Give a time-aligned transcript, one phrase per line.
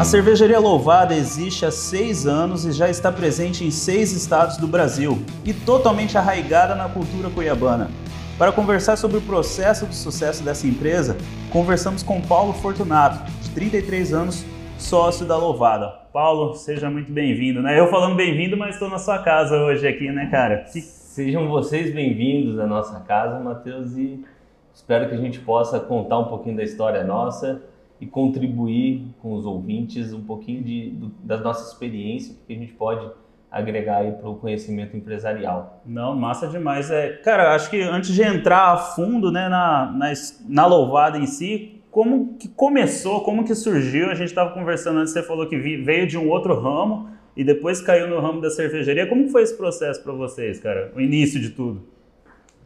[0.00, 4.66] A cervejaria Louvada existe há seis anos e já está presente em seis estados do
[4.66, 7.90] Brasil e totalmente arraigada na cultura cuiabana.
[8.38, 11.18] Para conversar sobre o processo de sucesso dessa empresa,
[11.52, 14.46] conversamos com Paulo Fortunato, de 33 anos,
[14.78, 15.88] sócio da Louvada.
[16.14, 17.78] Paulo, seja muito bem-vindo, né?
[17.78, 20.64] Eu falando bem-vindo, mas estou na sua casa hoje aqui, né, cara?
[20.66, 24.24] Sejam vocês bem-vindos à nossa casa, Matheus, e
[24.72, 27.60] espero que a gente possa contar um pouquinho da história nossa
[28.00, 32.72] e contribuir com os ouvintes um pouquinho de, do, da nossa experiência, que a gente
[32.72, 33.06] pode
[33.50, 35.82] agregar aí para o conhecimento empresarial.
[35.84, 36.90] Não, massa demais.
[36.90, 40.12] É, cara, acho que antes de entrar a fundo né, na, na,
[40.48, 44.10] na louvada em si, como que começou, como que surgiu?
[44.10, 47.80] A gente estava conversando antes, você falou que veio de um outro ramo e depois
[47.80, 49.06] caiu no ramo da cervejaria.
[49.08, 50.92] Como foi esse processo para vocês, cara?
[50.94, 51.82] O início de tudo?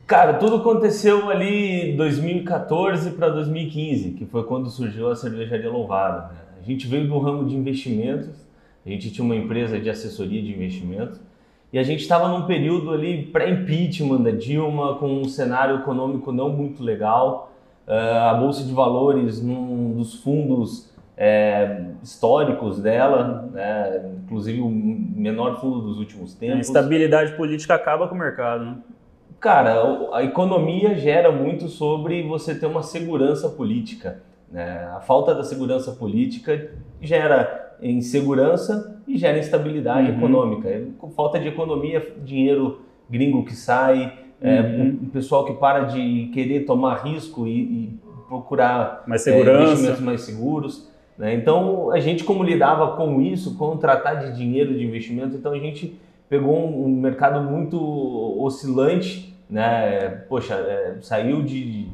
[0.06, 6.28] Cara, tudo aconteceu ali 2014 para 2015, que foi quando surgiu a cervejaria Louvada.
[6.28, 6.38] Né?
[6.60, 8.28] A gente veio do ramo de investimentos,
[8.84, 11.18] a gente tinha uma empresa de assessoria de investimentos
[11.72, 16.50] e a gente estava num período ali pré-impeachment da Dilma, com um cenário econômico não
[16.50, 17.50] muito legal,
[17.88, 24.10] uh, a bolsa de valores num dos fundos é, históricos dela, né?
[24.22, 26.56] inclusive o menor fundo dos últimos tempos.
[26.56, 28.76] A instabilidade política acaba com o mercado, né?
[29.44, 34.22] Cara, a economia gera muito sobre você ter uma segurança política.
[34.50, 34.88] Né?
[34.96, 40.16] A falta da segurança política gera insegurança e gera instabilidade uhum.
[40.16, 40.84] econômica.
[40.96, 44.98] Com falta de economia, dinheiro gringo que sai, é, uhum.
[45.02, 49.58] é, o pessoal que para de querer tomar risco e, e procurar mais segurança.
[49.58, 50.90] É, investimentos mais seguros.
[51.18, 51.34] Né?
[51.34, 55.58] Então, a gente como lidava com isso, com tratar de dinheiro de investimento, então a
[55.58, 57.78] gente pegou um, um mercado muito
[58.42, 60.08] oscilante né?
[60.28, 61.88] Poxa, é, saiu de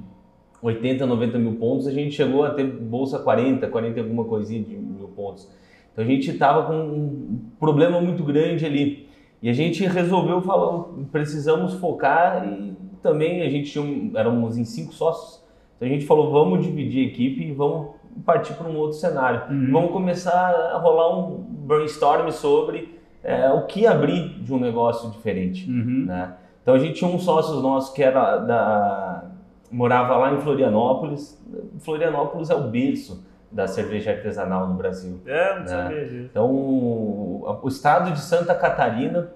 [0.62, 4.76] 80, 90 mil pontos, a gente chegou a ter bolsa 40, 40 alguma coisinha de
[4.76, 5.48] mil pontos.
[5.92, 9.08] Então a gente estava com um problema muito grande ali.
[9.42, 14.92] E a gente resolveu falar, precisamos focar e também a gente tinha, éramos em cinco
[14.92, 15.42] sócios.
[15.76, 17.94] Então a gente falou, vamos dividir a equipe e vamos
[18.24, 19.50] partir para um outro cenário.
[19.50, 19.72] Uhum.
[19.72, 25.70] Vamos começar a rolar um brainstorm sobre é, o que abrir de um negócio diferente,
[25.70, 26.04] uhum.
[26.06, 26.34] né?
[26.62, 29.24] Então a gente tinha um sócio nosso que era da
[29.70, 31.40] morava lá em Florianópolis.
[31.78, 35.20] Florianópolis é o berço da cerveja artesanal no Brasil.
[35.26, 35.66] É, não né?
[35.66, 36.28] sabia disso.
[36.30, 39.32] Então o, o estado de Santa Catarina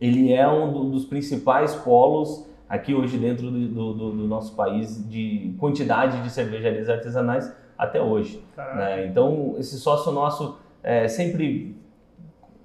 [0.00, 5.54] ele é um dos principais polos aqui hoje dentro do, do, do, nosso país de
[5.58, 8.44] quantidade de cervejarias artesanais até hoje.
[8.56, 9.06] Né?
[9.06, 11.76] Então esse sócio nosso é, sempre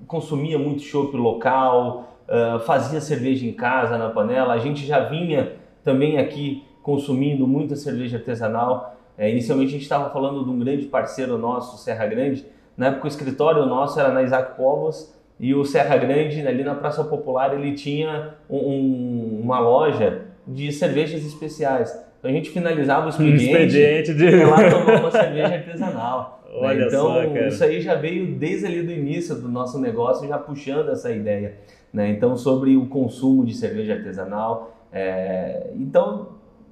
[0.06, 4.54] consumia muito chopp local, uh, fazia cerveja em casa, na panela.
[4.54, 5.54] A gente já vinha
[5.84, 8.96] também aqui consumindo muita cerveja artesanal.
[9.18, 12.46] É, inicialmente a gente estava falando de um grande parceiro nosso, Serra Grande.
[12.76, 16.76] Na época o escritório nosso era na Isaac Povos e o Serra Grande, ali na
[16.76, 21.92] Praça Popular, ele tinha um, uma loja de cervejas especiais.
[22.20, 24.26] Então a gente finalizava o expediente, um expediente de...
[24.26, 26.40] e lá tomar uma cerveja artesanal.
[26.54, 26.60] Né?
[26.60, 30.38] Olha então só, isso aí já veio desde ali do início do nosso negócio, já
[30.38, 31.56] puxando essa ideia.
[31.94, 32.10] Né?
[32.10, 34.76] Então, sobre o consumo de cerveja artesanal.
[34.92, 35.72] É...
[35.76, 36.30] Então,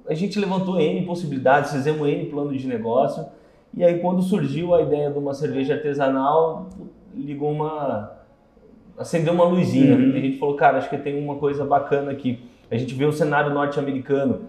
[0.08, 3.24] a gente levantou N possibilidades, fizemos N plano de negócio.
[3.72, 6.68] E aí, quando surgiu a ideia de uma cerveja artesanal,
[7.14, 8.12] ligou uma.
[8.98, 9.94] acendeu uma luzinha.
[9.94, 10.10] Uhum.
[10.10, 12.40] E a gente falou, cara, acho que tem uma coisa bacana aqui.
[12.68, 14.48] A gente vê o cenário norte-americano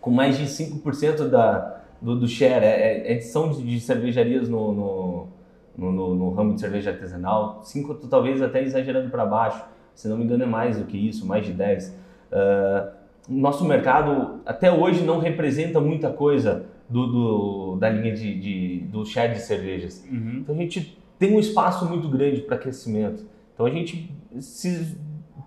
[0.00, 4.72] com mais de 5% da, do, do share, é, é edição de, de cervejarias no,
[4.72, 5.28] no,
[5.76, 9.64] no, no, ramo de cerveja artesanal, 5 talvez até exagerando para baixo
[9.98, 11.88] se não me engano é mais do que isso, mais de 10.
[11.88, 11.92] Uh,
[12.32, 12.88] ah,
[13.28, 19.04] nosso mercado até hoje não representa muita coisa do, do da linha de, de, do
[19.04, 20.06] share de cervejas.
[20.08, 20.38] Uhum.
[20.40, 23.26] Então a gente tem um espaço muito grande para crescimento.
[23.52, 24.96] Então a gente se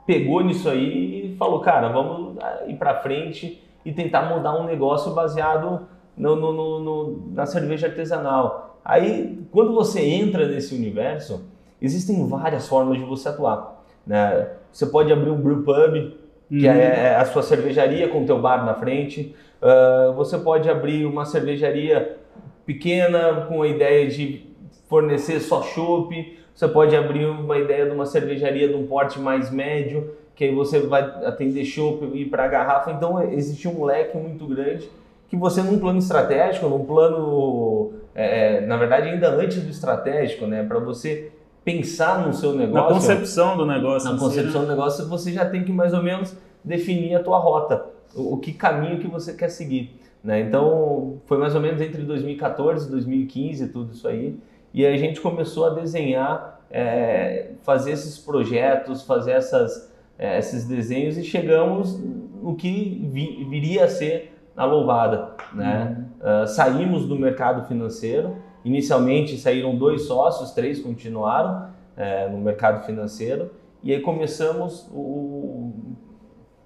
[0.06, 2.36] pegou nisso aí e falou, cara, vamos
[2.68, 5.88] ir para frente e tentar mudar um negócio baseado
[6.18, 8.82] no, no, no, na cerveja artesanal.
[8.84, 11.46] Aí, quando você entra nesse universo,
[11.82, 13.71] existem várias formas de você atuar.
[14.06, 14.48] Né?
[14.72, 16.14] Você pode abrir um brew pub,
[16.50, 16.74] que uhum.
[16.74, 19.36] é a sua cervejaria com o teu bar na frente.
[19.62, 22.18] Uh, você pode abrir uma cervejaria
[22.66, 24.46] pequena com a ideia de
[24.90, 26.40] fornecer só chopp.
[26.54, 30.54] Você pode abrir uma ideia de uma cervejaria de um porte mais médio, que aí
[30.54, 32.92] você vai atender chopp e ir para a garrafa.
[32.92, 34.90] Então existe um leque muito grande
[35.32, 40.46] que você num plano estratégico, num plano, é, é na verdade ainda antes do estratégico,
[40.46, 41.32] né, para você
[41.64, 42.90] pensar no seu negócio.
[42.90, 44.12] Na concepção do negócio.
[44.12, 44.68] Na concepção né?
[44.68, 47.86] do negócio, você já tem que mais ou menos definir a tua rota,
[48.16, 50.00] o, o que caminho que você quer seguir.
[50.24, 50.42] Né?
[50.42, 54.38] Então, foi mais ou menos entre 2014 e 2015 tudo isso aí.
[54.74, 61.18] e a gente começou a desenhar, é, fazer esses projetos, fazer essas, é, esses desenhos
[61.18, 62.00] e chegamos
[62.42, 65.32] no que vi, viria a ser a louvada.
[65.54, 65.98] Né?
[66.22, 66.44] Uhum.
[66.44, 73.52] Uh, saímos do mercado financeiro, inicialmente saíram dois sócios, três continuaram é, no mercado financeiro,
[73.84, 75.74] e aí começamos o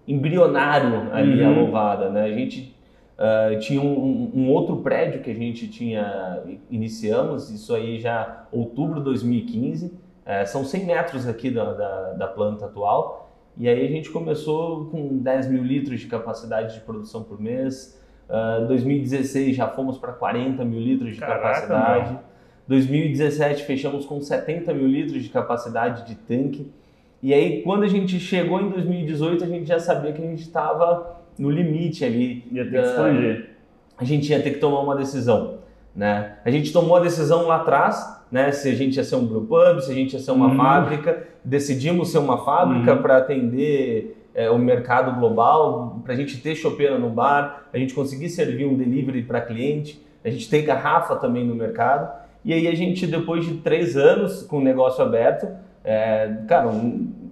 [0.08, 1.48] embrionário ali uhum.
[1.48, 2.10] a louvada.
[2.10, 2.24] Né?
[2.24, 2.76] A gente
[3.16, 9.00] Uh, tinha um, um, outro prédio que a gente tinha iniciamos, isso aí já outubro
[9.00, 9.92] de 2015, uh,
[10.26, 14.88] é, são 100 metros aqui da, da, da, planta atual, e aí a gente começou
[14.88, 17.98] com 10 mil litros de capacidade de produção por mês,
[18.30, 22.20] uh, 2016 já fomos para 40 mil litros de Caraca, capacidade, mano.
[22.68, 26.72] 2017 fechamos com 70 mil litros de capacidade de tanque,
[27.22, 30.42] e aí quando a gente chegou em 2018 a gente já sabia que a gente
[30.42, 32.44] estava no limite ali.
[32.52, 33.50] Ia ter da, que expandir.
[33.98, 35.60] A gente ia ter que tomar uma decisão.
[35.96, 36.36] Né?
[36.44, 38.52] A gente tomou a decisão lá atrás, né?
[38.52, 40.58] se a gente ia ser um brewpub, se a gente ia ser uma uhum.
[40.58, 41.28] fábrica.
[41.44, 43.02] Decidimos ser uma fábrica uhum.
[43.02, 47.94] para atender é, o mercado global, para a gente ter chopeira no bar, a gente
[47.94, 52.12] conseguir servir um delivery para cliente, a gente ter garrafa também no mercado.
[52.44, 55.48] E aí a gente, depois de três anos com o negócio aberto,
[55.84, 56.70] é, cara,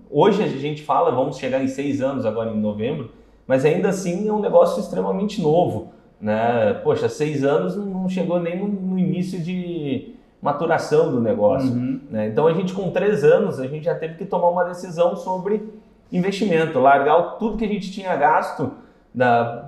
[0.09, 3.11] hoje a gente fala, vamos chegar em seis anos agora em novembro,
[3.45, 5.91] mas ainda assim é um negócio extremamente novo.
[6.21, 6.73] Né?
[6.85, 11.69] Poxa, seis anos não chegou nem no, início de maturação do negócio.
[11.69, 11.99] Uhum.
[12.09, 12.27] Né?
[12.27, 15.61] Então a gente com três anos a gente já teve que tomar uma decisão sobre
[16.13, 18.71] investimento, largar tudo que a gente tinha gasto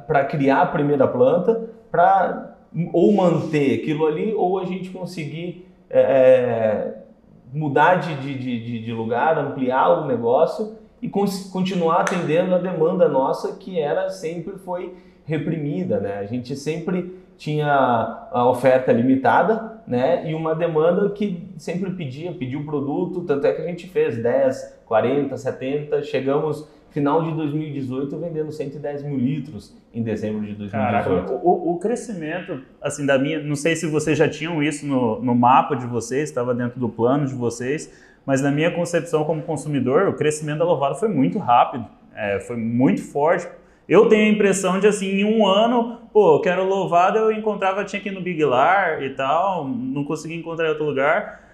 [0.07, 2.55] para criar a primeira planta, para
[2.93, 7.05] ou manter aquilo ali ou a gente conseguir é, é
[7.53, 13.55] mudar de, de, de, de lugar, ampliar o negócio e continuar atendendo a demanda nossa
[13.55, 14.93] que era sempre foi
[15.23, 16.19] reprimida, né?
[16.19, 20.29] A gente sempre tinha a oferta limitada, né?
[20.29, 24.81] E uma demanda que sempre pedia, pediu produto, tanto é que a gente fez 10,
[24.85, 30.71] 40, 70, chegamos final de 2018 vendendo 110 mil litros em dezembro de 2018.
[30.71, 35.21] Caraca, o, o, crescimento, assim, da minha, não sei se vocês já tinham isso no,
[35.21, 37.91] no mapa de vocês, estava dentro do plano de vocês,
[38.25, 41.85] mas na minha concepção como consumidor, o crescimento da louvada foi muito rápido,
[42.15, 43.45] é, foi muito forte.
[43.87, 47.83] Eu tenho a impressão de assim, em um ano, pô, eu quero louvada, eu encontrava,
[47.85, 51.45] tinha que ir no Big Lar e tal, não conseguia encontrar em outro lugar.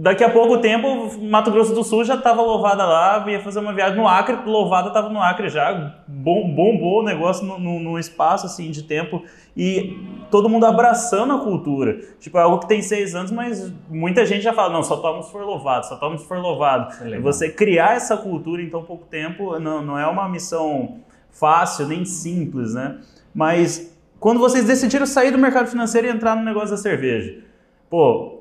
[0.00, 3.72] Daqui a pouco tempo, Mato Grosso do Sul já estava louvada lá, ia fazer uma
[3.72, 8.70] viagem no Acre, louvada estava no Acre já, bom, bombou o negócio num espaço assim
[8.70, 9.24] de tempo
[9.56, 9.98] e
[10.30, 11.98] todo mundo abraçando a cultura.
[12.20, 15.20] Tipo, é algo que tem seis anos, mas muita gente já fala, não, só toma
[15.20, 16.94] se for louvado, só toma se for louvado.
[17.04, 21.86] É Você criar essa cultura em tão pouco tempo não, não é uma missão fácil,
[21.86, 22.98] nem simples, né?
[23.34, 27.42] Mas quando vocês decidiram sair do mercado financeiro e entrar no negócio da cerveja,
[27.88, 28.38] pô,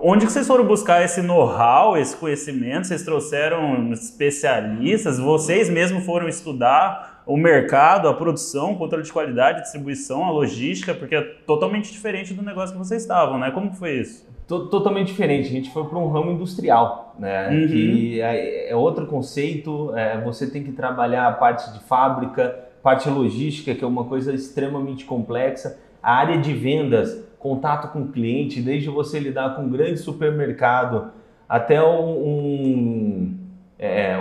[0.00, 2.86] Onde que vocês foram buscar esse know-how, esse conhecimento?
[2.86, 5.18] Vocês trouxeram especialistas?
[5.18, 10.94] Vocês mesmos foram estudar o mercado, a produção, o controle de qualidade, distribuição, a logística?
[10.94, 13.50] Porque é totalmente diferente do negócio que vocês estavam, né?
[13.50, 14.27] Como foi isso?
[14.48, 15.48] Totalmente diferente.
[15.48, 17.50] A gente foi para um ramo industrial, né?
[17.50, 17.66] Uhum.
[17.66, 19.94] Que é, é outro conceito.
[19.94, 24.32] É, você tem que trabalhar a parte de fábrica, parte logística, que é uma coisa
[24.32, 25.78] extremamente complexa.
[26.02, 31.12] A área de vendas contato com o cliente, desde você lidar com um grande supermercado
[31.46, 33.36] até um, um,
[33.78, 34.16] é,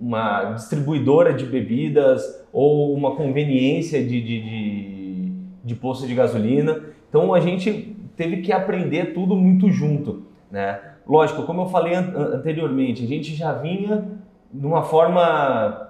[0.00, 5.32] uma distribuidora de bebidas ou uma conveniência de, de, de,
[5.64, 6.80] de posto de gasolina.
[7.08, 10.78] Então a gente teve que aprender tudo muito junto, né?
[11.06, 14.08] Lógico, como eu falei an anteriormente, a gente já vinha
[14.52, 15.88] de uma forma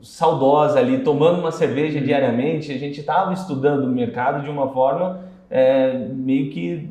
[0.00, 5.20] saudosa ali, tomando uma cerveja diariamente, a gente estava estudando o mercado de uma forma
[5.50, 6.88] é, meio que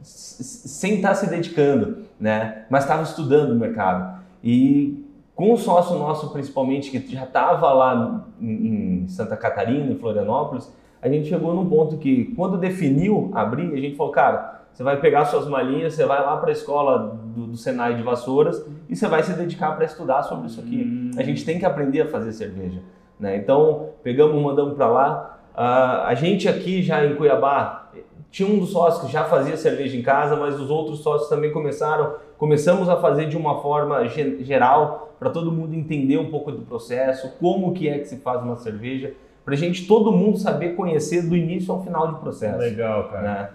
[0.00, 2.64] sem estar tá se dedicando, né?
[2.70, 4.22] Mas estava estudando o mercado.
[4.42, 5.04] E
[5.34, 10.72] com o sócio nosso, principalmente, que já estava lá em Santa Catarina, em Florianópolis,
[11.04, 14.98] a gente chegou num ponto que, quando definiu abrir, a gente falou, cara, você vai
[14.98, 18.96] pegar suas malinhas, você vai lá para a escola do, do, Senai de Vassouras e
[18.96, 20.82] você vai se dedicar para estudar sobre isso aqui.
[20.82, 21.10] Hum.
[21.18, 22.80] A gente tem que aprender a fazer cerveja.
[23.20, 23.36] Né?
[23.36, 25.38] Então, pegamos, mandamos para lá.
[25.54, 27.90] Uh, a gente aqui já em Cuiabá
[28.30, 31.52] tinha um dos sócios que já fazia cerveja em casa, mas os outros sócios também
[31.52, 32.14] começaram.
[32.38, 37.30] Começamos a fazer de uma forma geral para todo mundo entender um pouco do processo,
[37.38, 39.12] como que é que se faz uma cerveja,
[39.44, 42.58] para a gente todo mundo saber conhecer do início ao final do processo.
[42.58, 43.22] Legal, cara.
[43.22, 43.48] Né?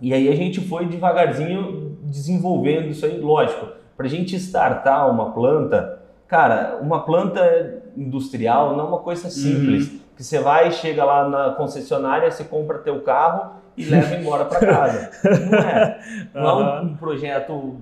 [0.00, 3.68] E aí a gente foi devagarzinho desenvolvendo isso aí, lógico.
[3.96, 9.90] Para a gente startar uma planta, cara, uma planta industrial não é uma coisa simples.
[9.90, 9.98] Uhum.
[10.16, 14.60] Que você vai, chega lá na concessionária, você compra teu carro e leva embora para
[14.60, 15.10] casa.
[15.50, 16.00] Não é.
[16.34, 17.76] Não é um, um projeto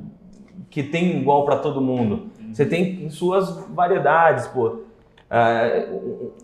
[0.69, 2.29] que tem igual para todo mundo.
[2.53, 4.81] Você tem suas variedades, pô.
[5.31, 5.89] É,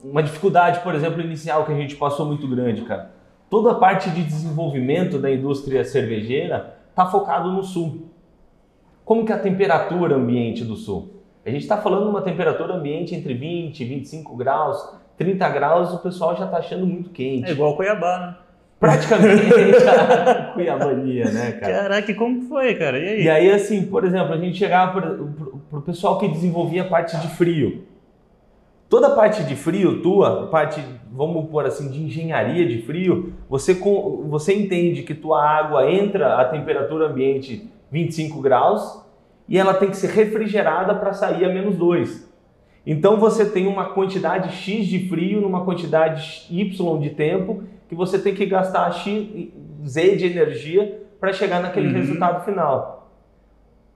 [0.04, 3.10] uma dificuldade, por exemplo, inicial que a gente passou muito grande, cara.
[3.50, 8.08] Toda a parte de desenvolvimento da indústria cervejeira está focado no sul.
[9.04, 11.16] Como que é a temperatura ambiente do sul?
[11.44, 15.92] A gente está falando de uma temperatura ambiente entre 20 e 25 graus, 30 graus,
[15.92, 17.48] o pessoal já está achando muito quente.
[17.48, 18.36] É igual Cuiabá, né?
[18.78, 19.54] Praticamente
[19.88, 21.72] a Cuiabania, né, cara?
[21.72, 22.98] Caraca, como foi, cara?
[22.98, 23.22] E aí?
[23.22, 27.16] E aí, assim, por exemplo, a gente chegava para o pessoal que desenvolvia a parte
[27.16, 27.84] de frio.
[28.88, 33.74] Toda a parte de frio tua, parte, vamos pôr assim, de engenharia de frio, você,
[34.28, 39.04] você entende que tua água entra a temperatura ambiente 25 graus
[39.48, 42.26] e ela tem que ser refrigerada para sair a menos 2.
[42.86, 48.18] Então você tem uma quantidade X de frio numa quantidade Y de tempo que você
[48.20, 49.50] tem que gastar X,
[49.84, 51.94] Z de energia para chegar naquele uhum.
[51.94, 53.10] resultado final.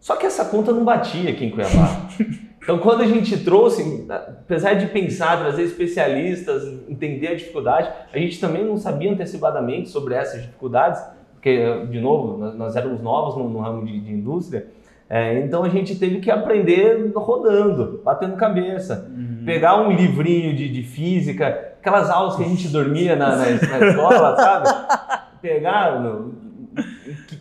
[0.01, 2.09] Só que essa conta não batia aqui em Cuiabá.
[2.63, 8.39] Então, quando a gente trouxe, apesar de pensar, trazer especialistas, entender a dificuldade, a gente
[8.39, 11.03] também não sabia antecipadamente sobre essas dificuldades,
[11.33, 14.67] porque, de novo, nós, éramos novos no, no ramo de, de indústria,
[15.09, 19.11] é, então a gente teve que aprender rodando, batendo cabeça.
[19.11, 19.43] Uhum.
[19.45, 21.49] Pegar um livrinho de, de, física,
[21.81, 24.69] aquelas aulas que a gente dormia na, na, na escola, sabe?
[25.43, 25.99] Pegar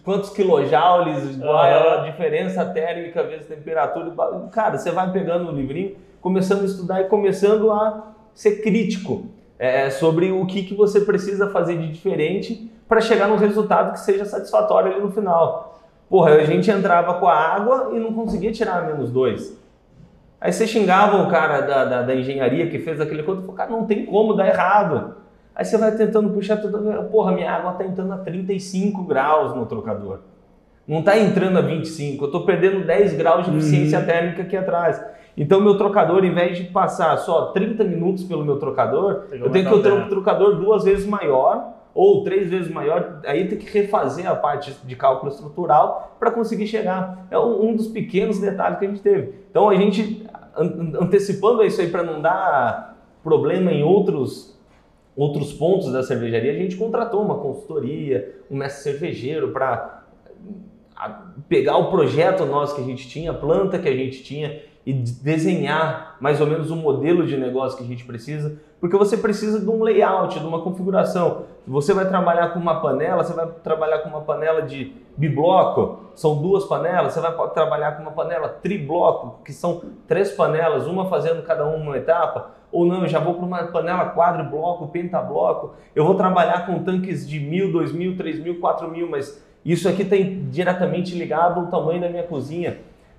[0.10, 4.12] quantos quilojoules, qual é a diferença térmica vezes temperatura.
[4.52, 9.26] Cara, você vai pegando o livrinho, começando a estudar e começando a ser crítico
[9.60, 14.00] é, sobre o que, que você precisa fazer de diferente para chegar num resultado que
[14.00, 15.80] seja satisfatório ali no final.
[16.10, 19.56] Porra, a gente entrava com a água e não conseguia tirar menos dois.
[20.42, 23.56] Aí você xingava o cara da, da, da engenharia que fez aquele conto e falou,
[23.56, 25.18] cara, não tem como dar errado.
[25.60, 26.80] Aí você vai tentando puxar tudo,
[27.12, 30.20] porra, minha água está entrando a 35 graus no trocador.
[30.88, 34.06] Não está entrando a 25, eu estou perdendo 10 graus de eficiência uhum.
[34.06, 35.04] térmica aqui atrás.
[35.36, 39.70] Então, meu trocador, em vez de passar só 30 minutos pelo meu trocador, eu tenho
[39.70, 44.32] que ter um trocador duas vezes maior ou três vezes maior, aí tem que refazer
[44.32, 47.28] a parte de cálculo estrutural para conseguir chegar.
[47.30, 49.34] É um, dos pequenos detalhes que a gente teve.
[49.52, 50.26] Então, a gente,
[51.02, 54.58] antecipando isso aí para não dar problema em outros
[55.20, 60.04] outros pontos da cervejaria, a gente contratou uma consultoria, um mestre cervejeiro para
[61.50, 64.94] pegar o projeto nosso que a gente tinha, a planta que a gente tinha e
[64.94, 69.18] desenhar mais ou menos o um modelo de negócio que a gente precisa, porque você
[69.18, 71.44] precisa de um layout, de uma configuração.
[71.68, 76.42] Você vai trabalhar com uma panela, você vai trabalhar com uma panela de bibloco, são
[76.42, 81.44] duas panelas, você vai trabalhar com uma panela tribloco, que são três panelas, uma fazendo
[81.44, 86.06] cada uma uma etapa, ou não, eu já vou para uma panela quadribloco, pentabloco, eu
[86.06, 90.06] vou trabalhar com tanques de mil, dois mil, três mil, quatro mil, mas isso aqui
[90.06, 92.78] tem diretamente ligado ao tamanho da minha cozinha.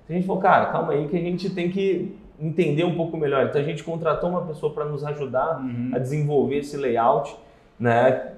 [0.09, 3.45] A gente falou, cara, calma aí que a gente tem que entender um pouco melhor.
[3.45, 5.91] Então a gente contratou uma pessoa para nos ajudar uhum.
[5.93, 7.35] a desenvolver esse layout,
[7.79, 8.31] né?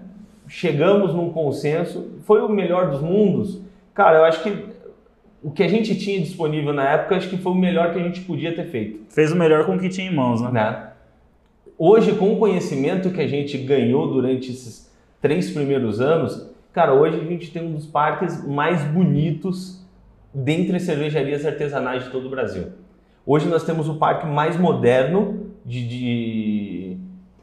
[0.48, 3.62] Chegamos num consenso, foi o melhor dos mundos.
[3.94, 4.74] Cara, eu acho que
[5.42, 8.04] o que a gente tinha disponível na época, acho que foi o melhor que a
[8.04, 9.02] gente podia ter feito.
[9.10, 10.52] Fez o melhor com o que tinha em mãos, né?
[10.52, 10.90] né?
[11.78, 17.20] Hoje, com o conhecimento que a gente ganhou durante esses três primeiros anos, cara, hoje
[17.20, 19.84] a gente tem um dos parques mais bonitos
[20.34, 22.68] dentre as cervejarias artesanais de todo o Brasil.
[23.26, 26.98] Hoje nós temos o parque mais moderno de, de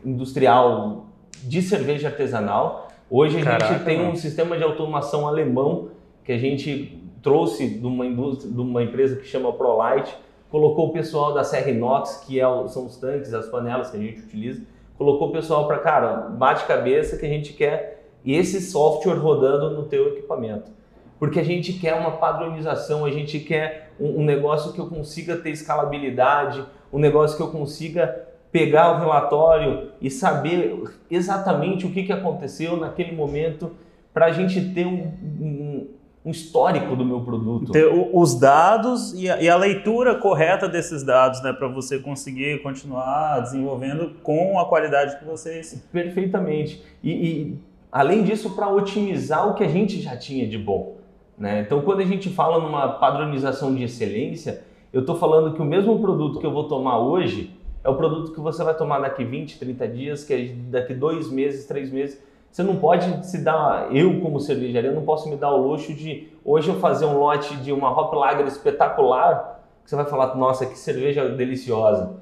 [0.04, 1.06] industrial
[1.42, 2.88] de cerveja artesanal.
[3.08, 4.12] Hoje a Caraca, gente tem mano.
[4.12, 5.88] um sistema de automação alemão
[6.24, 10.14] que a gente trouxe de uma, indústria, de uma empresa que chama ProLight,
[10.50, 14.00] colocou o pessoal da Serra Inox, que é são os tanques, as panelas que a
[14.00, 14.62] gente utiliza,
[14.98, 19.84] colocou o pessoal para, cara, bate cabeça que a gente quer esse software rodando no
[19.84, 20.70] teu equipamento.
[21.18, 25.36] Porque a gente quer uma padronização, a gente quer um, um negócio que eu consiga
[25.36, 32.02] ter escalabilidade, um negócio que eu consiga pegar o relatório e saber exatamente o que,
[32.02, 33.70] que aconteceu naquele momento
[34.12, 35.69] para a gente ter um, um,
[36.24, 37.72] um, histórico do meu produto.
[37.72, 42.62] Ter os dados e a, e a leitura correta desses dados, né, para você conseguir
[42.62, 45.82] continuar desenvolvendo com a qualidade que vocês.
[45.92, 46.82] Perfeitamente.
[47.02, 47.58] E, e
[47.90, 50.96] além disso, para otimizar o que a gente já tinha de bom.
[51.38, 51.60] Né?
[51.60, 54.62] Então, quando a gente fala numa padronização de excelência,
[54.92, 58.32] eu estou falando que o mesmo produto que eu vou tomar hoje é o produto
[58.32, 62.20] que você vai tomar daqui 20, 30 dias, que é daqui dois meses, três meses.
[62.50, 66.28] Você não pode se dar, eu como cervejaria, não posso me dar o luxo de
[66.44, 70.66] hoje eu fazer um lote de uma Hop Lager espetacular, que você vai falar, nossa,
[70.66, 72.16] que cerveja deliciosa.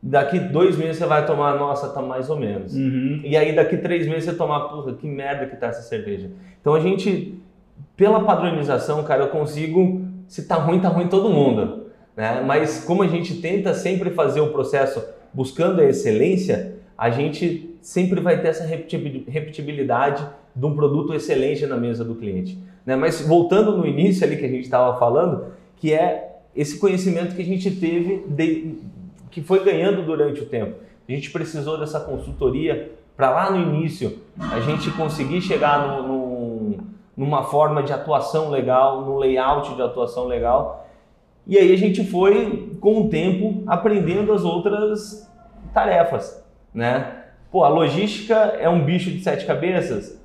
[0.00, 2.74] Daqui dois meses você vai tomar, nossa, tá mais ou menos.
[2.74, 3.20] Uhum.
[3.24, 6.30] E aí daqui três meses você tomar, porra, que merda que tá essa cerveja.
[6.60, 7.42] Então a gente,
[7.96, 11.86] pela padronização, cara, eu consigo, se tá ruim, tá ruim todo mundo.
[12.16, 12.42] Né?
[12.46, 15.02] Mas como a gente tenta sempre fazer o processo
[15.32, 20.26] buscando a excelência, a gente sempre vai ter essa repetibilidade
[20.56, 22.58] de um produto excelente na mesa do cliente.
[22.86, 22.96] Né?
[22.96, 27.42] Mas voltando no início ali que a gente estava falando, que é esse conhecimento que
[27.42, 28.78] a gente teve, de,
[29.30, 30.76] que foi ganhando durante o tempo.
[31.06, 36.76] A gente precisou dessa consultoria para lá no início a gente conseguir chegar no, no,
[37.14, 40.88] numa forma de atuação legal, no layout de atuação legal.
[41.46, 45.30] E aí a gente foi, com o tempo, aprendendo as outras
[45.74, 47.23] tarefas, né?
[47.54, 50.20] Pô, a logística é um bicho de sete cabeças?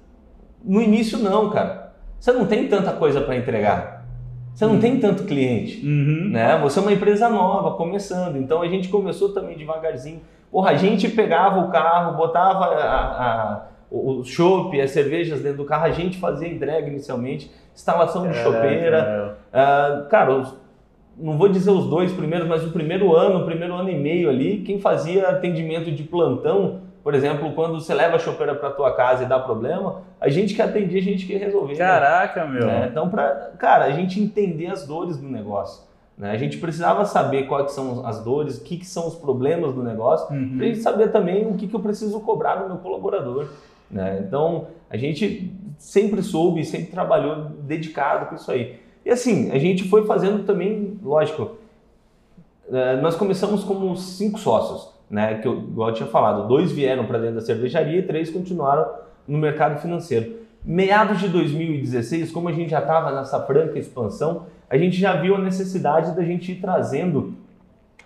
[0.66, 1.94] No início não, cara.
[2.20, 4.04] Você não tem tanta coisa para entregar.
[4.52, 4.80] Você não uhum.
[4.80, 6.32] tem tanto cliente, uhum.
[6.32, 6.58] né?
[6.64, 8.38] Você é uma empresa nova, começando.
[8.38, 10.22] Então a gente começou também devagarzinho.
[10.52, 15.66] Porra, a gente pegava o carro, botava a, a, o chopp, as cervejas dentro do
[15.66, 19.38] carro, a gente fazia entrega inicialmente, instalação de chopeira.
[19.50, 20.58] Uh, cara, os,
[21.16, 24.32] não vou dizer os dois primeiros, mas o primeiro ano, o primeiro ano e meio
[24.32, 28.94] ali, quem fazia atendimento de plantão por exemplo, quando você leva a chopeira para tua
[28.94, 31.78] casa e dá problema, a gente que atendia, a gente que resolvia.
[31.78, 32.66] Caraca, meu.
[32.66, 32.88] Né?
[32.92, 35.84] Então, pra, cara, a gente entender as dores do negócio.
[36.18, 36.32] Né?
[36.32, 39.82] A gente precisava saber quais são as dores, o que, que são os problemas do
[39.82, 40.58] negócio, uhum.
[40.58, 43.48] para a gente saber também o que, que eu preciso cobrar do meu colaborador.
[43.90, 44.22] Né?
[44.28, 48.78] Então, a gente sempre soube, sempre trabalhou dedicado com isso aí.
[49.06, 51.52] E assim, a gente foi fazendo também, lógico,
[52.70, 55.36] eh, nós começamos como cinco sócios né?
[55.36, 58.88] Que eu, igual eu tinha falado, dois vieram para dentro da cervejaria e três continuaram
[59.28, 60.40] no mercado financeiro.
[60.64, 65.36] Meados de 2016, como a gente já estava nessa franca expansão, a gente já viu
[65.36, 67.34] a necessidade da gente ir trazendo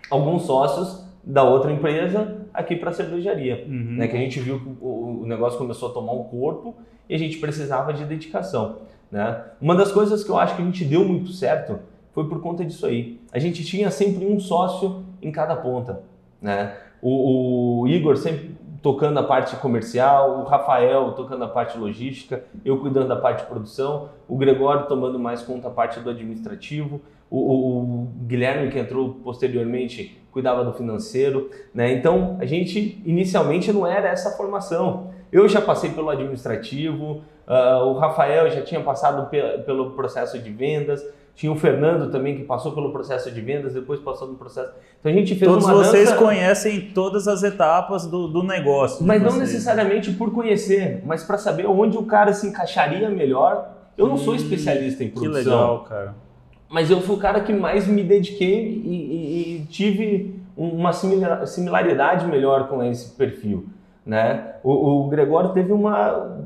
[0.09, 3.95] alguns sócios da outra empresa aqui para a cervejaria, uhum.
[3.97, 4.07] né?
[4.07, 6.75] Que a gente viu que o, o negócio começou a tomar um corpo
[7.09, 8.77] e a gente precisava de dedicação,
[9.11, 9.43] né?
[9.59, 11.79] Uma das coisas que eu acho que a gente deu muito certo
[12.11, 13.19] foi por conta disso aí.
[13.31, 16.01] A gente tinha sempre um sócio em cada ponta,
[16.41, 16.75] né?
[17.03, 22.79] O, o Igor sempre tocando a parte comercial, o Rafael tocando a parte logística, eu
[22.79, 27.37] cuidando da parte de produção, o Gregório tomando mais conta da parte do administrativo, o,
[27.37, 31.93] o, o, Guilherme que entrou posteriormente cuidava do financeiro, né?
[31.93, 35.11] Então a gente inicialmente não era essa formação.
[35.31, 40.51] Eu já passei pelo administrativo, uh, o Rafael já tinha passado pe pelo processo de
[40.51, 41.03] vendas,
[41.35, 44.71] tinha o Fernando também que passou pelo processo de vendas, depois passou no processo.
[44.99, 46.21] Então a gente fez Todos uma vocês dança...
[46.21, 49.03] conhecem todas as etapas do, do negócio.
[49.05, 53.69] Mas não necessariamente por conhecer, mas para saber onde o cara se encaixaria melhor.
[53.97, 55.43] Eu não sou hum, especialista em produção.
[55.43, 56.15] Que legal, cara.
[56.69, 62.25] Mas eu fui o cara que mais me dediquei e, e, e tive uma similaridade
[62.27, 63.67] melhor com esse perfil.
[64.05, 64.55] Né?
[64.63, 66.45] O, o Gregório teve uma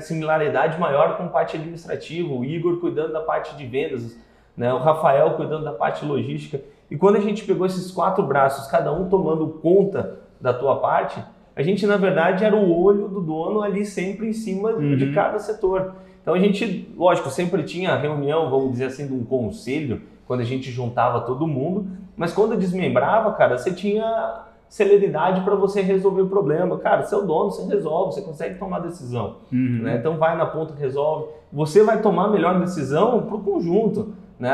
[0.00, 4.18] similaridade maior com parte administrativa, o Igor cuidando da parte de vendas,
[4.56, 4.72] né?
[4.72, 6.60] o Rafael cuidando da parte logística.
[6.90, 11.22] E quando a gente pegou esses quatro braços, cada um tomando conta da tua parte,
[11.56, 14.96] a gente na verdade era o olho do dono ali sempre em cima uhum.
[14.96, 15.94] de cada setor.
[16.22, 20.44] Então a gente, lógico, sempre tinha reunião, vamos dizer assim, de um conselho, quando a
[20.44, 26.28] gente juntava todo mundo, mas quando desmembrava, cara, você tinha celeridade para você resolver o
[26.28, 26.78] problema.
[26.78, 29.36] Cara, você é o dono, você resolve, você consegue tomar decisão.
[29.50, 29.80] Uhum.
[29.82, 29.96] Né?
[29.96, 31.26] Então vai na ponta, resolve.
[31.52, 34.14] Você vai tomar a melhor decisão para o conjunto.
[34.38, 34.50] Né?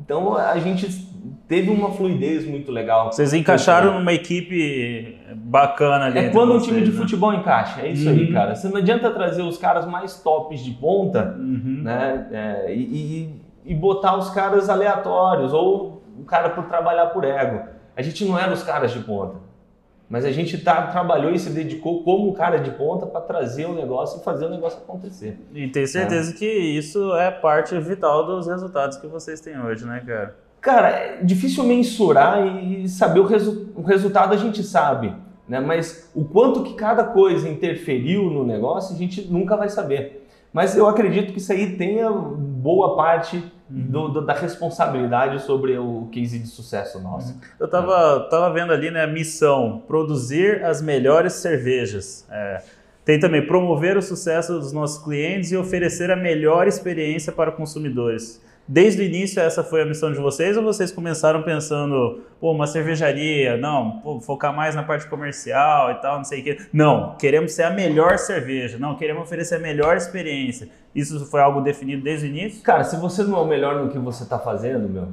[0.00, 1.06] Então a gente
[1.48, 3.12] teve uma fluidez muito legal.
[3.12, 6.18] Vocês encaixaram numa equipe bacana ali.
[6.18, 6.96] É quando um time de né?
[6.96, 8.14] futebol encaixa, é isso uhum.
[8.14, 8.54] aí, cara.
[8.54, 11.80] Você não adianta trazer os caras mais tops de ponta uhum.
[11.82, 12.28] né?
[12.30, 17.75] É, e, e, e botar os caras aleatórios ou o cara por trabalhar por ego.
[17.96, 19.36] A gente não era os caras de ponta,
[20.08, 23.74] mas a gente tá, trabalhou e se dedicou como cara de ponta para trazer o
[23.74, 25.38] negócio e fazer o negócio acontecer.
[25.54, 26.34] E tenho certeza é.
[26.34, 30.36] que isso é parte vital dos resultados que vocês têm hoje, né, cara?
[30.60, 35.14] Cara, é difícil mensurar e saber o, resu o resultado a gente sabe,
[35.48, 35.58] né?
[35.58, 40.26] Mas o quanto que cada coisa interferiu no negócio a gente nunca vai saber.
[40.52, 46.08] Mas eu acredito que isso aí tenha boa parte do, do, da responsabilidade sobre o
[46.12, 47.38] case de sucesso nosso.
[47.58, 52.26] Eu tava, tava vendo ali, né, a missão, produzir as melhores cervejas.
[52.30, 52.62] É,
[53.04, 58.40] tem também promover o sucesso dos nossos clientes e oferecer a melhor experiência para consumidores.
[58.68, 62.66] Desde o início essa foi a missão de vocês ou vocês começaram pensando, pô, uma
[62.66, 66.58] cervejaria, não, pô, focar mais na parte comercial e tal, não sei o quê.
[66.72, 70.68] Não, queremos ser a melhor cerveja, não, queremos oferecer a melhor experiência.
[70.92, 72.60] Isso foi algo definido desde o início?
[72.62, 75.08] Cara, se você não é o melhor no que você está fazendo, meu,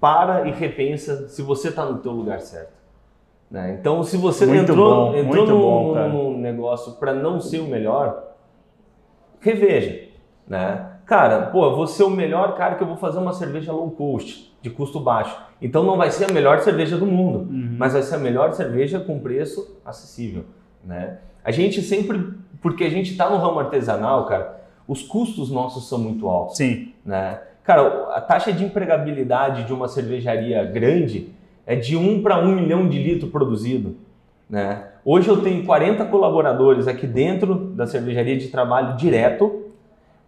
[0.00, 2.74] para e repensa se você está no teu lugar certo.
[3.50, 3.76] Né?
[3.80, 7.66] Então, se você Muito entrou, bom, entrou num, bom, num negócio para não ser o
[7.66, 8.34] melhor,
[9.40, 10.08] reveja,
[10.46, 10.93] né?
[11.06, 13.90] Cara, pô, eu vou ser o melhor cara que eu vou fazer uma cerveja low
[13.90, 15.36] cost, de custo baixo.
[15.60, 17.74] Então não vai ser a melhor cerveja do mundo, Uhum.
[17.78, 20.44] mas vai ser a melhor cerveja com preço acessível,
[20.84, 21.18] né?
[21.44, 22.30] A gente sempre,
[22.62, 26.92] porque a gente está no ramo artesanal, cara, os custos nossos são muito altos Sim.
[27.04, 27.40] né?
[27.62, 31.30] Cara, a taxa de empregabilidade de uma cervejaria grande
[31.66, 33.96] é de 1 para 1 milhão de litros produzido,
[34.48, 34.88] né?
[35.04, 39.63] Hoje eu tenho 40 colaboradores aqui dentro da cervejaria de trabalho direto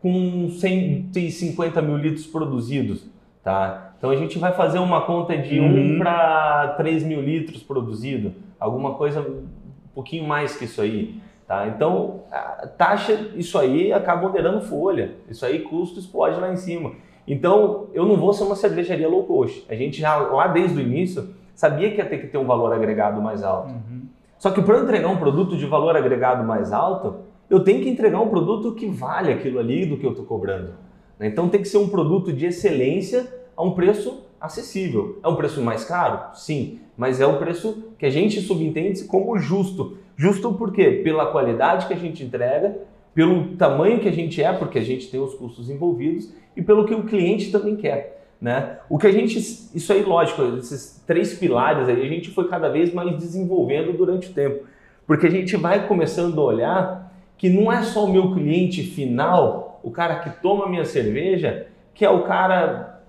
[0.06, 3.04] com 150 mil litros produzidos,
[3.42, 3.90] tá?
[3.98, 5.96] Então a gente vai fazer uma conta de Uhum.
[5.96, 9.46] 1 para 3 mil litros produzido, alguma coisa um
[9.92, 11.66] pouquinho mais que isso aí, tá?
[11.66, 16.92] Então a taxa, isso aí acaba moderando folha, isso aí custo explode lá em cima.
[17.26, 19.66] Então eu não vou ser uma cervejaria low cost.
[19.68, 22.72] A gente já lá desde o início sabia que ia ter que ter um valor
[22.72, 23.70] agregado mais alto.
[23.70, 24.02] Uhum.
[24.38, 27.16] Só que para entregar um produto de valor agregado mais alto,
[27.48, 30.72] eu tenho que entregar um produto que vale aquilo ali do que eu estou cobrando.
[31.18, 31.26] né?
[31.26, 35.18] Então tem que ser um produto de excelência a um preço acessível.
[35.22, 36.34] É um preço mais caro?
[36.34, 39.98] Sim, mas é um preço que a gente subentende como justo.
[40.16, 41.00] Justo por quê?
[41.04, 42.78] Pela qualidade que a gente entrega,
[43.14, 46.84] pelo tamanho que a gente é, porque a gente tem os custos envolvidos, e pelo
[46.84, 48.24] que o cliente também quer.
[48.40, 48.78] Né?
[48.88, 52.68] O que a gente, isso aí, lógico, esses três pilares aí, a gente foi cada
[52.68, 54.64] vez mais desenvolvendo durante o tempo,
[55.06, 57.05] porque a gente vai começando a olhar
[57.36, 62.04] que não é só o meu cliente final, o cara que toma minha cerveja, que
[62.04, 63.02] é o cara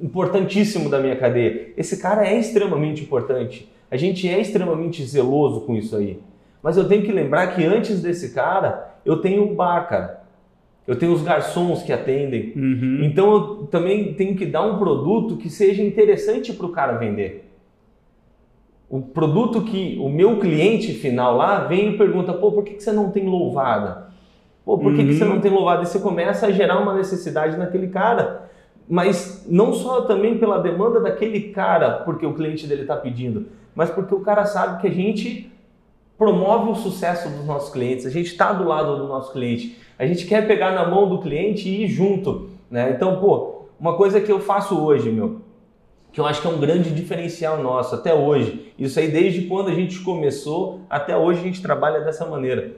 [0.00, 1.72] importantíssimo da minha cadeia.
[1.76, 3.70] Esse cara é extremamente importante.
[3.90, 6.18] A gente é extremamente zeloso com isso aí.
[6.62, 10.22] Mas eu tenho que lembrar que antes desse cara, eu tenho o bar, cara.
[10.86, 12.52] Eu tenho os garçons que atendem.
[12.56, 13.00] Uhum.
[13.02, 17.51] Então eu também tenho que dar um produto que seja interessante para o cara vender.
[18.92, 22.82] O produto que o meu cliente final lá vem e pergunta: pô, por que, que
[22.82, 24.08] você não tem louvada?
[24.66, 25.30] Pô, por que, que você Uhum.
[25.30, 25.82] não tem louvada?
[25.82, 28.50] E você começa a gerar uma necessidade naquele cara.
[28.86, 33.88] Mas não só também pela demanda daquele cara, porque o cliente dele está pedindo, mas
[33.88, 35.50] porque o cara sabe que a gente
[36.18, 40.04] promove o sucesso dos nossos clientes, a gente está do lado do nosso cliente, a
[40.04, 42.90] gente quer pegar na mão do cliente e ir junto, né?
[42.94, 45.40] Então, pô, uma coisa que eu faço hoje, meu,
[46.12, 49.68] que eu acho que é um grande diferencial nosso até hoje, isso aí desde quando
[49.68, 52.76] a gente começou até hoje a gente trabalha dessa maneira.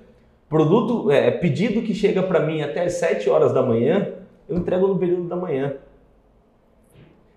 [0.49, 4.09] Produto, é, pedido que chega para mim até as 7 horas da manhã,
[4.49, 5.75] eu entrego no período da manhã.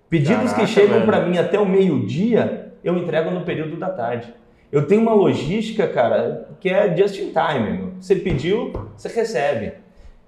[0.10, 4.34] Pedidos Caraca, que chegam para mim até o meio-dia, eu entrego no período da tarde.
[4.72, 7.78] Eu tenho uma logística, cara, que é just in time.
[7.78, 7.94] meu.
[8.00, 9.74] Você pediu, você recebe.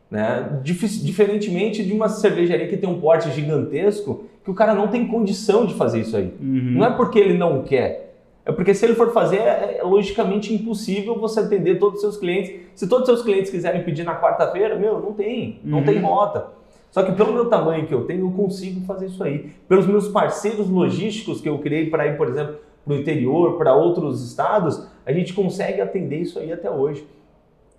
[0.10, 0.60] Né?
[0.64, 5.08] Dif- Diferentemente de uma cervejaria que tem um porte gigantesco, que o cara não tem
[5.08, 6.34] condição de fazer isso aí.
[6.42, 6.72] Uhum.
[6.78, 8.08] Não é porque ele não quer.
[8.46, 12.18] É porque se ele for fazer, é é logicamente impossível você atender todos os seus
[12.18, 12.52] clientes.
[12.74, 15.60] Se todos os seus clientes quiserem pedir na quarta-feira, meu, não tem.
[15.64, 15.86] Não Uhum.
[15.86, 16.48] tem rota.
[16.90, 19.52] Só que pelo meu tamanho que eu tenho, eu consigo fazer isso aí.
[19.68, 23.76] Pelos meus parceiros logísticos que eu criei para ir, por exemplo, para o interior, para
[23.76, 27.06] outros estados, a gente consegue atender isso aí até hoje.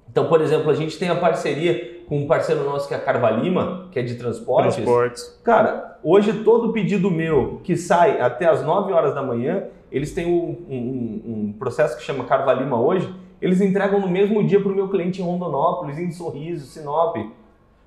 [0.08, 3.01] Então, por exemplo, a gente tem a parceria com um parceiro nosso que é a
[3.01, 4.75] Carvalima, que é de transportes.
[4.75, 5.40] Transportes.
[5.44, 10.27] Cara, hoje todo pedido meu que sai até as 9 horas da manhã, eles têm
[10.27, 13.09] um, um- um processo que chama Carvalima hoje,
[13.40, 17.16] eles entregam no mesmo dia para o meu cliente em Rondonópolis, em Sorriso, Sinop.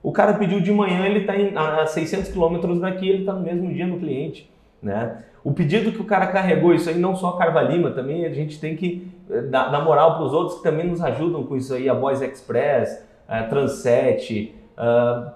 [0.01, 3.73] O cara pediu de manhã, ele está a 600 quilômetros daqui, ele está no mesmo
[3.73, 4.49] dia no cliente.
[4.81, 5.17] Né?
[5.43, 8.57] O pedido que o cara carregou, isso aí não só a Carvalima, também a gente
[8.57, 11.73] tem que eh, dar, dar moral para os outros que também nos ajudam com isso
[11.73, 15.33] aí, a Boys Express, a Transet, ah,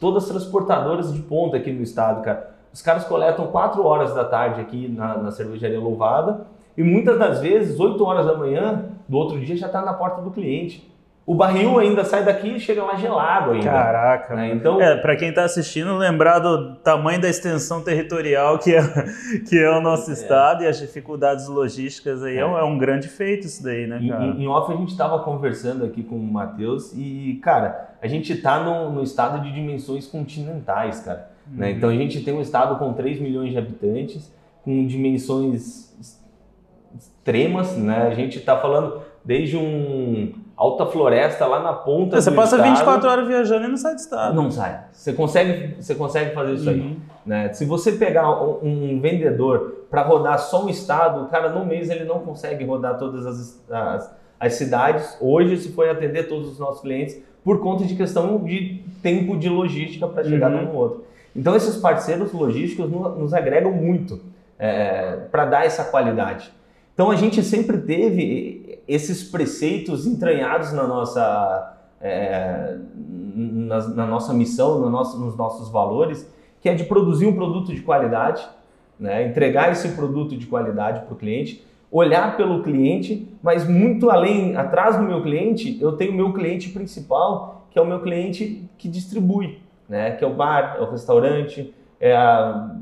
[0.00, 2.54] todas as transportadoras de ponta aqui no estado, cara.
[2.72, 7.40] Os caras coletam 4 horas da tarde aqui na, na cervejaria Louvada e muitas das
[7.40, 10.92] vezes, 8 horas da manhã do outro dia, já está na porta do cliente.
[11.26, 13.64] O barril ainda sai daqui e chega lá gelado ainda.
[13.70, 14.34] Caraca.
[14.36, 14.52] né?
[14.52, 18.82] Então, É, para quem está assistindo, lembrar do tamanho da extensão territorial que é,
[19.48, 22.36] que é o nosso estado e as dificuldades logísticas aí.
[22.36, 24.24] É, um, é um grande feito isso daí, né, Em, cara?
[24.24, 28.30] em- em off a gente estava conversando aqui com o Matheus e, cara, a gente
[28.34, 31.30] está no, no estado de dimensões continentais, cara.
[31.50, 31.70] né?
[31.70, 34.30] Então a gente tem um estado com 3 milhões de habitantes,
[34.62, 35.54] com dimensões
[35.98, 36.22] ex-
[36.98, 38.08] extremas, né?
[38.08, 42.70] A gente está falando desde um alta floresta lá na ponta Você do passa estado.
[42.70, 44.34] 24 horas viajando e não sai do estado.
[44.34, 44.80] Não sai.
[44.92, 46.80] Você consegue, você consegue fazer isso aí.
[46.80, 46.96] Uhum.
[47.26, 47.52] Né?
[47.52, 51.90] Se você pegar um, um vendedor para rodar só um estado, o cara no mês
[51.90, 55.16] ele não consegue rodar todas as, as, as cidades.
[55.20, 59.48] Hoje, se for atender todos os nossos clientes, por conta de questão de tempo de
[59.48, 60.62] logística para chegar Uhum.
[60.64, 61.04] num no outro.
[61.36, 64.20] Então esses parceiros logísticos nos agregam muito
[64.58, 66.50] é, para dar essa qualidade.
[66.94, 72.76] Então a gente sempre teve esses preceitos entranhados na nossa, é,
[73.34, 77.74] na, na, nossa missão, no nosso, nos nossos valores, que é de produzir um produto
[77.74, 78.46] de qualidade,
[78.98, 79.26] né?
[79.26, 84.96] entregar esse produto de qualidade para o cliente, olhar pelo cliente, mas muito além, atrás
[84.96, 88.88] do meu cliente, eu tenho o meu cliente principal, que é o meu cliente que
[88.88, 90.12] distribui, né?
[90.12, 92.76] que é o bar, é o restaurante, é a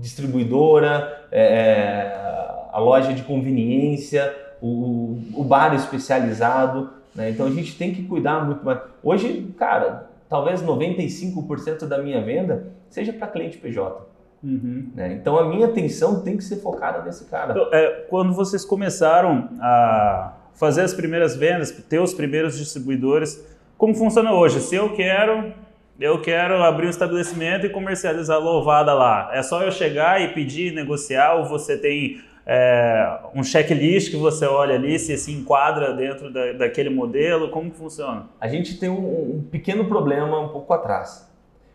[0.00, 2.26] distribuidora, é, é
[2.72, 4.34] a loja de conveniência,
[4.66, 6.90] o, o bar especializado.
[7.14, 7.30] Né?
[7.30, 8.80] Então a gente tem que cuidar muito mais.
[9.02, 14.06] Hoje, cara, talvez 95% da minha venda seja para cliente PJ.
[14.42, 14.90] Uhum.
[14.94, 15.14] Né?
[15.14, 17.52] Então a minha atenção tem que ser focada nesse cara.
[17.52, 23.44] Então, é, quando vocês começaram a fazer as primeiras vendas, ter os primeiros distribuidores,
[23.76, 24.60] como funciona hoje?
[24.60, 25.52] Se eu quero
[25.98, 29.30] eu quero abrir um estabelecimento e comercializar louvada lá.
[29.32, 34.46] É só eu chegar e pedir, negociar, ou você tem é, um checklist que você
[34.46, 37.50] olha ali, se se enquadra dentro da, daquele modelo?
[37.50, 38.26] Como que funciona?
[38.40, 41.28] A gente tem um, um, pequeno problema um pouco atrás.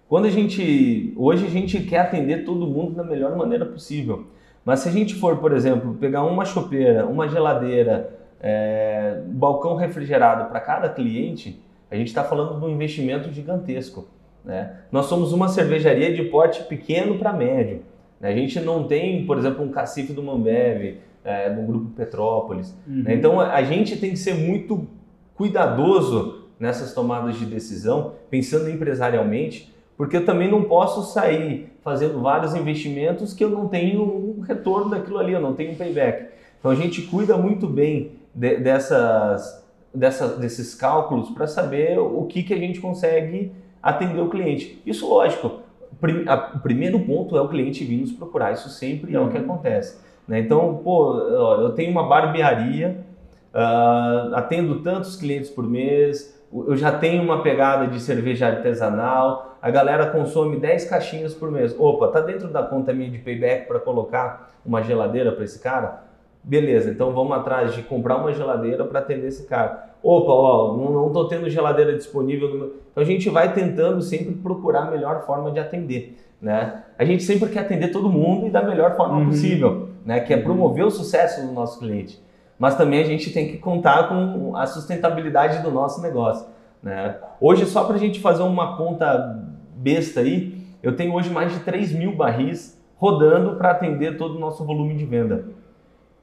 [0.08, 1.14] Quando a gente.
[1.18, 4.28] Hoje a gente quer atender todo mundo da melhor maneira possível.
[4.64, 10.50] Mas se a gente for, por exemplo, pegar uma chopeira, uma geladeira, é, balcão refrigerado
[10.50, 14.08] para cada cliente, a gente está falando de um investimento gigantesco.
[14.46, 14.78] Né?
[14.92, 17.82] Nós somos uma cervejaria de porte pequeno para médio.
[18.22, 18.30] Né?
[18.30, 22.76] A gente não tem, por exemplo, um cacife do Mambev, é, do Grupo Petrópolis.
[22.88, 23.04] Uhum.
[23.04, 23.16] Né?
[23.16, 24.88] Então a gente tem que ser muito
[25.36, 32.56] cuidadoso nessas tomadas de decisão, pensando empresarialmente, porque eu também não posso sair fazendo vários
[32.56, 36.28] investimentos que eu não tenho um retorno daquilo ali, eu não tenho um payback.
[36.60, 39.62] Então a gente cuida muito bem de, dessas
[39.94, 44.82] dessa, desses cálculos para saber o que, que a gente consegue atender o cliente.
[44.86, 45.61] Isso, lógico,
[46.02, 49.30] prim, a, o primeiro ponto é o cliente vir nos procurar, isso sempre é o
[49.30, 49.44] que uhum.
[49.44, 49.98] acontece.
[50.28, 50.40] Né?
[50.40, 53.06] Então, pô, eu tenho uma barbearia,
[53.54, 59.70] uh, atendo tantos clientes por mês, eu já tenho uma pegada de cerveja artesanal, a
[59.70, 61.74] galera consome 10 caixinhas por mês.
[61.80, 66.11] Opa, tá dentro da conta minha de payback para colocar uma geladeira para esse cara?
[66.44, 69.92] Beleza, então vamos atrás de comprar uma geladeira para atender esse cara.
[70.02, 72.76] Opa, ó, não estou tendo geladeira disponível.
[72.92, 76.18] Então a gente vai tentando sempre procurar a melhor forma de atender.
[76.42, 76.84] Né?
[76.98, 79.28] A gente sempre quer atender todo mundo e da melhor forma uhum.
[79.28, 80.20] possível, né?
[80.22, 80.44] que é uhum.
[80.44, 82.20] promover o sucesso do nosso cliente.
[82.58, 86.48] Mas também a gente tem que contar com a sustentabilidade do nosso negócio.
[86.82, 87.16] Né?
[87.40, 89.40] Hoje, só para a gente fazer uma conta
[89.76, 94.40] besta aí, eu tenho hoje mais de 3 mil barris rodando para atender todo o
[94.40, 95.46] nosso volume de venda.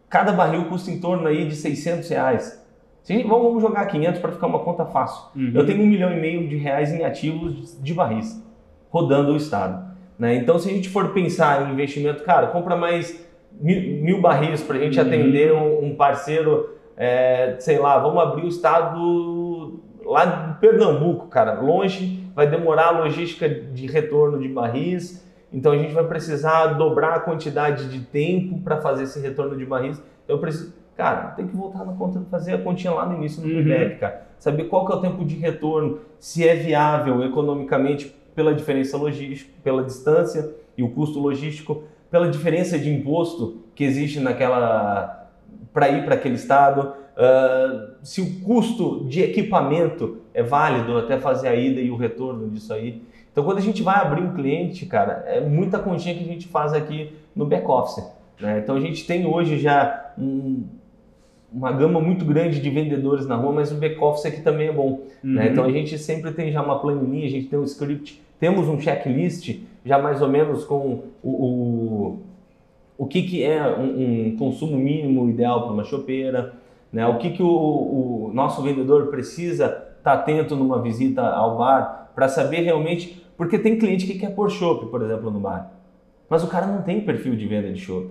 [0.09, 2.67] Cada barril custa em torno aí de 600 reais.
[3.03, 5.31] Se vamos jogar 500 para ficar uma conta fácil.
[5.35, 5.53] Uhum.
[5.55, 8.43] Eu tenho um milhão e meio de reais em ativos de barris
[8.91, 9.97] rodando o estado.
[10.19, 10.35] Né?
[10.37, 13.27] Então, se a gente for pensar em investimento, cara, compra mais
[13.61, 15.07] mil, mil barris para a gente uhum.
[15.07, 21.61] atender um, um parceiro, é, sei lá, vamos abrir o estado lá de Pernambuco, cara,
[21.61, 27.15] longe, vai demorar a logística de retorno de barris então a gente vai precisar dobrar
[27.15, 30.01] a quantidade de tempo para fazer esse retorno de barris.
[30.27, 33.49] Eu preciso, cara, tem que voltar na conta, fazer a continha lá no início do
[33.49, 33.99] payback, uhum.
[33.99, 34.27] cara.
[34.39, 39.51] Saber qual que é o tempo de retorno, se é viável economicamente pela diferença logística,
[39.65, 45.29] pela distância e o custo logístico, pela diferença de imposto que existe naquela
[45.73, 51.49] para ir para aquele estado, uh, se o custo de equipamento é válido até fazer
[51.49, 53.03] a ida e o retorno disso aí.
[53.33, 56.49] Então, quando a gente vai abrir um cliente, cara, é muita continha que a gente
[56.49, 58.05] faz aqui no back-office.
[58.41, 58.61] Né?
[58.63, 60.65] Então, a gente tem hoje já um,
[61.53, 64.91] uma gama muito grande de vendedores na rua, mas o back-office aqui também é bom.
[64.91, 64.99] Né?
[65.23, 65.35] Uhum.
[65.35, 65.49] Né?
[65.51, 68.81] Então, a gente sempre tem já uma planilha, a gente tem um script, temos um
[68.81, 72.19] checklist já mais ou menos com o, o,
[72.97, 76.55] o que, que é um, um consumo mínimo ideal para uma chopeira,
[76.93, 77.07] né?
[77.07, 82.08] o que, que o, o nosso vendedor precisa estar tá atento numa visita ao bar
[82.19, 85.71] para saber realmente porque tem cliente que quer pôr chopp, por exemplo, no bar.
[86.29, 88.11] Mas o cara não tem perfil de venda de chopp.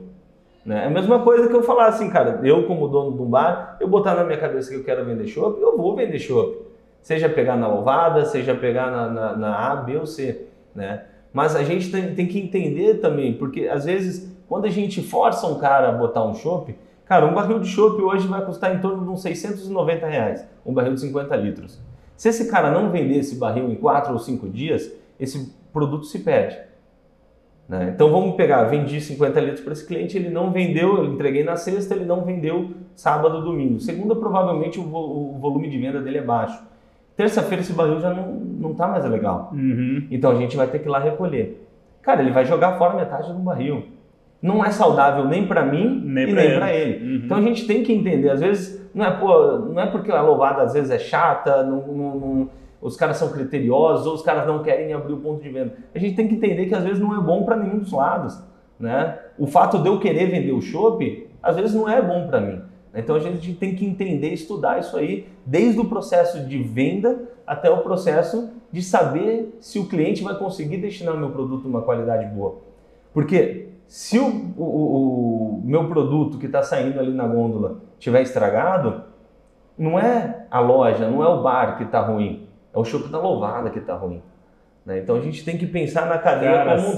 [0.65, 0.85] Né?
[0.85, 3.75] É a mesma coisa que eu falar assim, cara, eu como dono de um bar,
[3.81, 6.57] eu botar na minha cabeça que eu quero vender chopp, eu vou vender chopp.
[7.01, 10.45] Seja pegar na ovada, seja pegar na, na, na A, B ou C.
[10.73, 11.03] Né?
[11.33, 15.45] Mas a gente tem, tem, que entender também, porque às vezes, quando a gente força
[15.47, 18.79] um cara a botar um chopp, cara, um barril de chopp hoje vai custar em
[18.79, 21.87] torno de uns 690 reais, um barril de 50 litros.
[22.17, 26.19] Se esse cara não vender esse barril em 4 ou 5 dias, esse produto se
[26.19, 26.57] perde.
[27.69, 27.91] Né?
[27.93, 31.55] Então vamos pegar, vendi 50 litros para esse cliente, ele não vendeu, eu entreguei na
[31.55, 33.79] sexta, ele não vendeu sábado, domingo.
[33.79, 36.59] Segunda, provavelmente o, vo o volume de venda dele é baixo.
[37.15, 39.51] Terça-feira esse barril já não está mais legal.
[39.53, 40.07] Uhum.
[40.09, 41.67] Então a gente vai ter que ir lá recolher.
[42.01, 43.83] cara, ele vai jogar fora metade do barril.
[44.41, 46.91] Não é saudável nem para mim nem e pra nem para ele.
[46.93, 47.05] ele.
[47.05, 47.25] Uhum.
[47.25, 50.21] Então a gente tem que entender, às vezes não é, pô, não é porque a
[50.21, 52.49] louvada às vezes é chata, não, não, não,
[52.81, 55.73] os caras são criteriosos ou os caras não querem abrir o ponto de venda.
[55.93, 58.39] A gente tem que entender que às vezes não é bom para nenhum dos lados,
[58.79, 59.17] né?
[59.37, 62.61] O fato de eu querer vender o chopp, às vezes não é bom para mim.
[62.93, 67.69] Então a gente tem que entender, estudar isso aí, desde o processo de venda até
[67.69, 72.25] o processo de saber se o cliente vai conseguir destinar o meu produto uma qualidade
[72.33, 72.57] boa.
[73.13, 79.03] Porque se o, o, o meu produto que está saindo ali na gôndola tiver estragado,
[79.77, 83.19] não é a loja, não é o bar que está ruim, é o shopping da
[83.19, 84.21] louvada que está ruim.
[84.85, 84.99] Né?
[84.99, 86.95] Então a gente tem que pensar na cadeia Cara, como um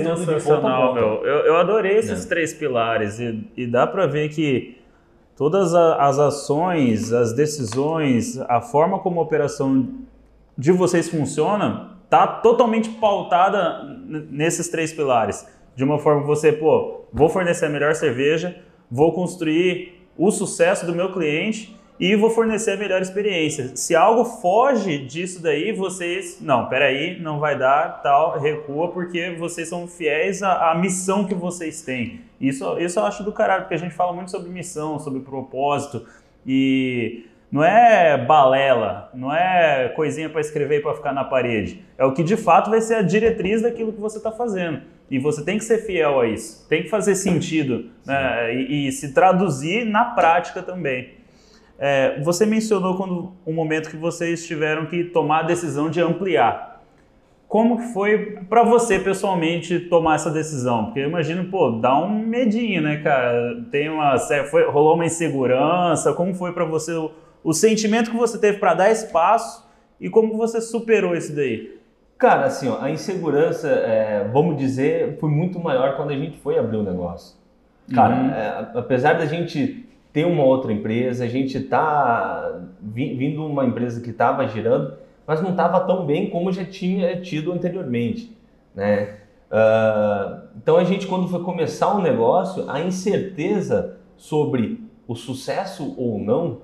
[0.93, 1.25] meu.
[1.25, 2.29] Eu, eu adorei esses é.
[2.29, 4.77] três pilares e, e dá para ver que
[5.35, 9.87] todas as ações, as decisões, a forma como a operação
[10.57, 13.83] de vocês funciona está totalmente pautada
[14.29, 15.47] nesses três pilares.
[15.75, 18.55] De uma forma você, pô, vou fornecer a melhor cerveja,
[18.89, 23.75] vou construir o sucesso do meu cliente e vou fornecer a melhor experiência.
[23.75, 29.67] Se algo foge disso daí, vocês, não, peraí, não vai dar, tal, recua, porque vocês
[29.67, 32.21] são fiéis à, à missão que vocês têm.
[32.39, 36.05] Isso, isso eu acho do caralho, porque a gente fala muito sobre missão, sobre propósito
[36.45, 41.83] e não é balela, não é coisinha para escrever e para ficar na parede.
[41.97, 44.81] É o que de fato vai ser a diretriz daquilo que você está fazendo.
[45.09, 48.53] E você tem que ser fiel a isso, tem que fazer sentido né?
[48.53, 51.13] e, e, se traduzir na prática também.
[51.79, 56.69] É, você mencionou quando um momento que vocês tiveram que tomar a decisão de ampliar.
[57.47, 60.85] Como que foi para você pessoalmente tomar essa decisão?
[60.85, 63.65] Porque eu imagino, pô, dá um medinho, né, cara?
[63.71, 64.19] Tem uma,
[64.51, 66.13] foi, rolou uma insegurança.
[66.13, 67.09] Como foi para você o,
[67.43, 69.67] o, sentimento que você teve para dar espaço
[69.99, 71.78] e como você superou isso daí?
[72.19, 76.59] Cara, assim, ó, a insegurança, é, vamos dizer, foi muito maior quando a gente foi
[76.59, 77.35] abrir o um negócio.
[77.91, 78.29] Cara, uhum.
[78.29, 84.11] é, apesar da gente ter uma outra empresa, a gente tá vindo uma empresa que
[84.11, 84.93] estava girando
[85.29, 88.35] mas não estava tão bem como já tinha tido anteriormente,
[88.73, 89.17] né?
[89.51, 95.93] Uh, então a gente quando foi começar o um negócio, a incerteza sobre o sucesso
[95.99, 96.61] ou não,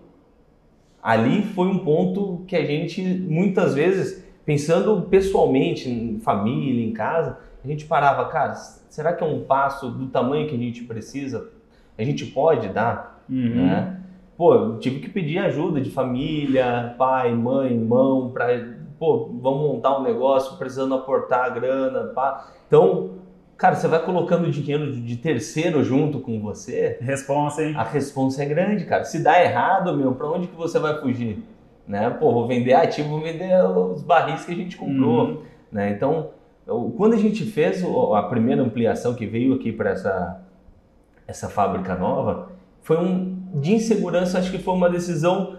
[0.99, 7.37] ali foi um ponto que a gente muitas vezes pensando pessoalmente, em família, em casa,
[7.63, 11.49] a gente parava, cara, será que é um passo do tamanho que a gente precisa?
[11.97, 13.55] A gente pode dar, uhum.
[13.55, 14.01] né?
[14.37, 19.97] pô, eu tive que pedir ajuda de família, pai, mãe, irmão, para, pô, vamos montar
[19.99, 22.47] um negócio, precisando aportar a grana, pá.
[22.67, 23.11] Então,
[23.57, 26.97] cara, você vai colocando dinheiro de terceiro junto com você.
[27.01, 27.73] Responsa, hein?
[27.75, 29.05] A responsa é grande, cara.
[29.05, 31.43] Se dá errado, meu, para onde que você vai fugir?
[31.87, 32.09] Né?
[32.09, 35.41] Pô, vou vender ativo, vou vender os barris que a gente comprou, uhum.
[35.71, 35.91] né?
[35.91, 36.31] Então,
[36.97, 40.41] quando a gente fez a primeira ampliação que veio aqui para essa
[41.27, 45.57] essa fábrica nova, foi um de insegurança, acho que foi uma decisão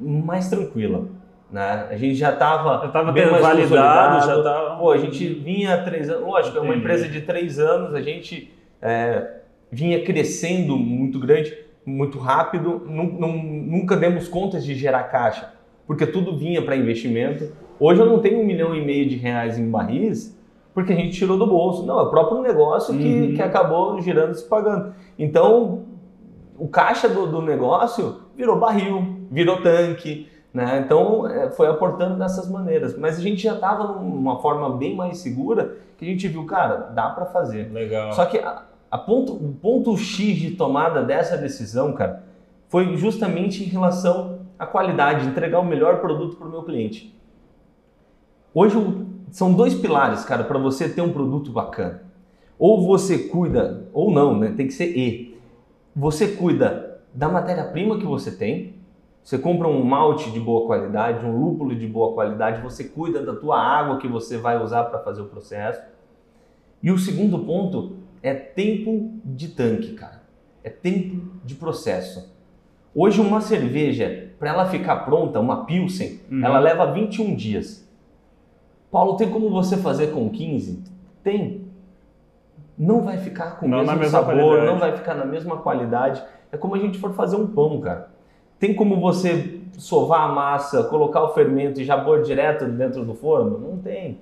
[0.00, 1.06] mais tranquila.
[1.50, 1.88] Né?
[1.90, 4.76] A gente já estava bem mais validado, já tava...
[4.76, 8.00] Pô, a gente vinha há três anos, lógico, é uma empresa de três anos, a
[8.00, 15.52] gente é, vinha crescendo muito grande, muito rápido, nunca demos contas de gerar caixa,
[15.86, 17.52] porque tudo vinha para investimento.
[17.78, 20.38] Hoje eu não tenho um milhão e meio de reais em barris,
[20.72, 21.84] porque a gente tirou do bolso.
[21.84, 23.34] Não, é o próprio negócio que, uhum.
[23.34, 24.94] que acabou girando e se pagando.
[25.18, 25.82] Então,
[26.58, 30.82] o caixa do, do negócio virou barril, virou tanque, né?
[30.84, 32.96] Então é, foi aportando dessas maneiras.
[32.96, 36.90] Mas a gente já estava numa forma bem mais segura que a gente viu, cara,
[36.94, 37.72] dá para fazer.
[37.72, 38.12] Legal.
[38.12, 42.22] Só que a, a ponto, o ponto X de tomada dessa decisão, cara,
[42.68, 47.14] foi justamente em relação à qualidade, entregar o melhor produto para o meu cliente.
[48.52, 48.76] Hoje
[49.30, 52.02] são dois pilares, cara, para você ter um produto bacana.
[52.58, 54.54] Ou você cuida, ou não, né?
[54.56, 55.36] Tem que ser E
[55.94, 58.74] você cuida da matéria-prima que você tem,
[59.22, 63.34] você compra um malte de boa qualidade, um lúpulo de boa qualidade, você cuida da
[63.34, 65.80] tua água que você vai usar para fazer o processo.
[66.82, 70.22] E o segundo ponto é tempo de tanque, cara.
[70.62, 72.33] É tempo de processo.
[72.94, 76.44] Hoje uma cerveja, para ela ficar pronta, uma Pilsen, uhum.
[76.44, 77.88] ela leva 21 dias.
[78.90, 80.84] Paulo, tem como você fazer com 15?
[81.22, 81.64] Tem
[82.76, 84.66] não vai ficar com o mesmo sabor, qualidade.
[84.66, 86.22] não vai ficar na mesma qualidade.
[86.50, 88.10] É como a gente for fazer um pão, cara.
[88.58, 93.14] Tem como você sovar a massa, colocar o fermento e já pôr direto dentro do
[93.14, 93.58] forno?
[93.58, 94.18] Não tem.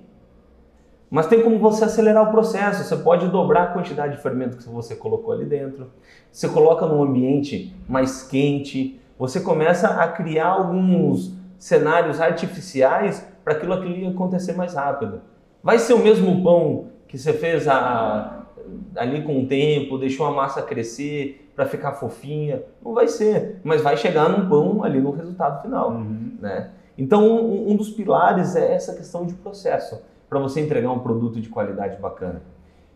[1.13, 2.83] Mas tem como você acelerar o processo.
[2.83, 5.91] Você pode dobrar a quantidade de fermento que você colocou ali dentro.
[6.31, 8.99] Você coloca num ambiente mais quente.
[9.19, 15.21] Você começa a criar alguns cenários artificiais para aquilo, aquilo acontecer mais rápido.
[15.61, 18.47] Vai ser o mesmo pão que você fez a,
[18.95, 22.63] ali com o tempo, deixou a massa crescer para ficar fofinha.
[22.83, 25.91] Não vai ser, mas vai chegar num pão ali no resultado final.
[25.91, 26.37] Uhum.
[26.41, 26.71] Né?
[26.97, 30.01] Então, um, um dos pilares é essa questão de processo,
[30.33, 32.41] para você entregar um produto de qualidade bacana.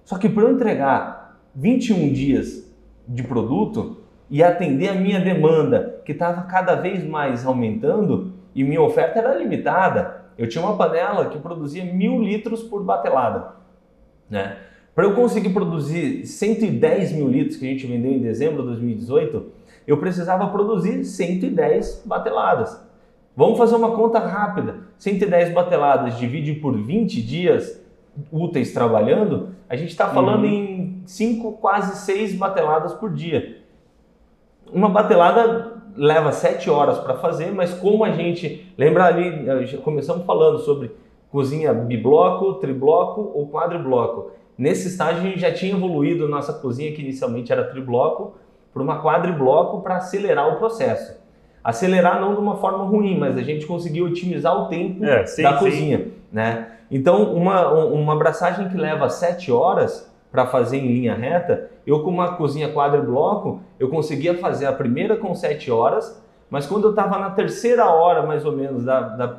[0.04, 2.68] Só que para eu entregar 21 dias
[3.08, 8.82] de produto e atender a minha demanda, que estava cada vez mais aumentando, e minha
[8.82, 10.26] oferta era limitada.
[10.36, 13.52] Eu tinha uma panela que produzia mil litros por batelada.
[14.28, 14.58] Né?
[14.96, 19.46] Para eu conseguir produzir 110 mil litros que a gente vendeu em dezembro de 2018,
[19.86, 22.84] eu precisava produzir 110 bateladas.
[23.38, 24.80] Vamos fazer uma conta rápida.
[24.98, 27.80] 110 bateladas divide por 20 dias
[28.32, 30.50] úteis trabalhando, a gente está falando uhum.
[30.50, 33.62] em 5, quase 6 bateladas por dia.
[34.74, 38.74] Uma batelada leva 7 horas para fazer, mas como a gente.
[38.76, 40.92] Lembra ali, começamos falando sobre
[41.30, 44.32] cozinha bibloco, tribloco ou quadribloco.
[44.58, 48.34] Nesse estágio a gente já tinha evoluído nossa cozinha, que inicialmente era tribloco,
[48.74, 51.27] para uma quadribloco para acelerar o processo.
[51.68, 55.44] Acelerar não de uma forma ruim, mas a gente conseguiu otimizar o tempo é, sim,
[55.44, 55.66] da sim.
[55.66, 56.08] cozinha.
[56.32, 56.66] Né?
[56.90, 62.10] Então, uma, uma abraçagem que leva 7 horas para fazer em linha reta, eu com
[62.10, 67.20] uma cozinha quadribloco, eu conseguia fazer a primeira com 7 horas, mas quando eu estava
[67.20, 69.38] na terceira hora, mais ou menos, da, da,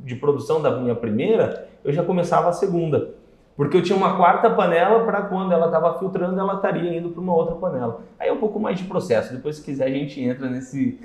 [0.00, 3.14] de produção da minha primeira, eu já começava a segunda.
[3.56, 7.20] Porque eu tinha uma quarta panela para quando ela estava filtrando, ela estaria indo para
[7.22, 8.02] uma outra panela.
[8.18, 9.32] Aí é um pouco mais de processo.
[9.32, 11.00] Depois, se quiser, a gente entra nesse,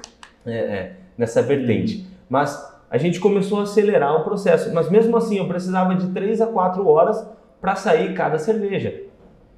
[0.47, 1.97] é, é, nessa vertente.
[1.97, 2.05] Uhum.
[2.29, 4.73] Mas a gente começou a acelerar o processo.
[4.73, 7.27] Mas mesmo assim, eu precisava de 3 a 4 horas
[7.59, 9.03] para sair cada cerveja.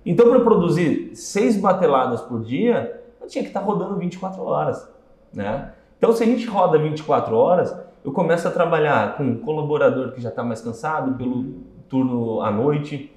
[0.06, 4.90] Então, para produzir seis bateladas por dia, eu tinha que estar tá rodando 24 horas.
[5.34, 5.72] Né?
[5.98, 10.22] Então, se a gente roda 24 horas, eu começo a trabalhar com um colaborador que
[10.22, 11.54] já está mais cansado pelo
[11.90, 13.14] turno à noite.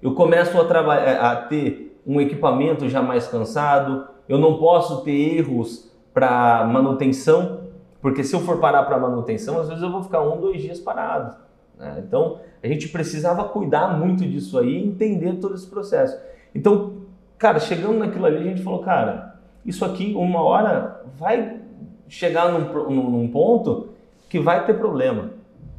[0.00, 4.06] Eu começo a, a ter um equipamento já mais cansado.
[4.28, 5.87] Eu não posso ter erros
[6.18, 7.60] para manutenção,
[8.02, 10.80] porque se eu for parar para manutenção, às vezes eu vou ficar um, dois dias
[10.80, 11.36] parado.
[11.78, 12.02] Né?
[12.04, 16.18] Então a gente precisava cuidar muito disso aí, entender todo esse processo.
[16.52, 16.94] Então,
[17.38, 21.60] cara, chegando naquilo ali, a gente falou, cara, isso aqui uma hora vai
[22.08, 23.90] chegar num, num ponto
[24.28, 25.30] que vai ter problema.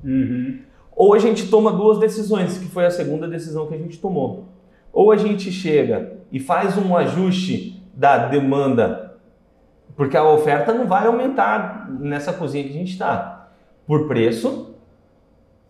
[0.02, 0.60] Uhum.
[0.96, 4.46] Ou a gente toma duas decisões, que foi a segunda decisão que a gente tomou.
[4.94, 9.09] Ou a gente chega e faz um ajuste da demanda,
[9.96, 13.50] porque a oferta não vai aumentar nessa cozinha que a gente está.
[13.86, 14.76] Por preço,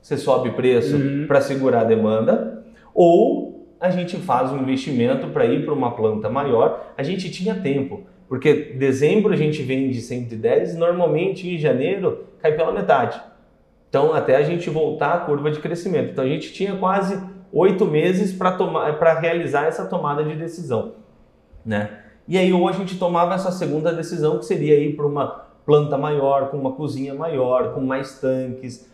[0.01, 1.25] você sobe preço uhum.
[1.27, 2.63] para segurar a demanda,
[2.93, 6.93] ou a gente faz um investimento para ir para uma planta maior.
[6.97, 12.71] A gente tinha tempo, porque dezembro a gente vende 110, normalmente em janeiro cai pela
[12.71, 13.19] metade.
[13.89, 16.11] Então, até a gente voltar à curva de crescimento.
[16.11, 17.19] Então, a gente tinha quase
[17.51, 20.93] oito meses para realizar essa tomada de decisão.
[21.65, 21.89] Né?
[22.29, 25.27] E aí, ou a gente tomava essa segunda decisão, que seria ir para uma
[25.65, 28.89] planta maior, com uma cozinha maior, com mais tanques,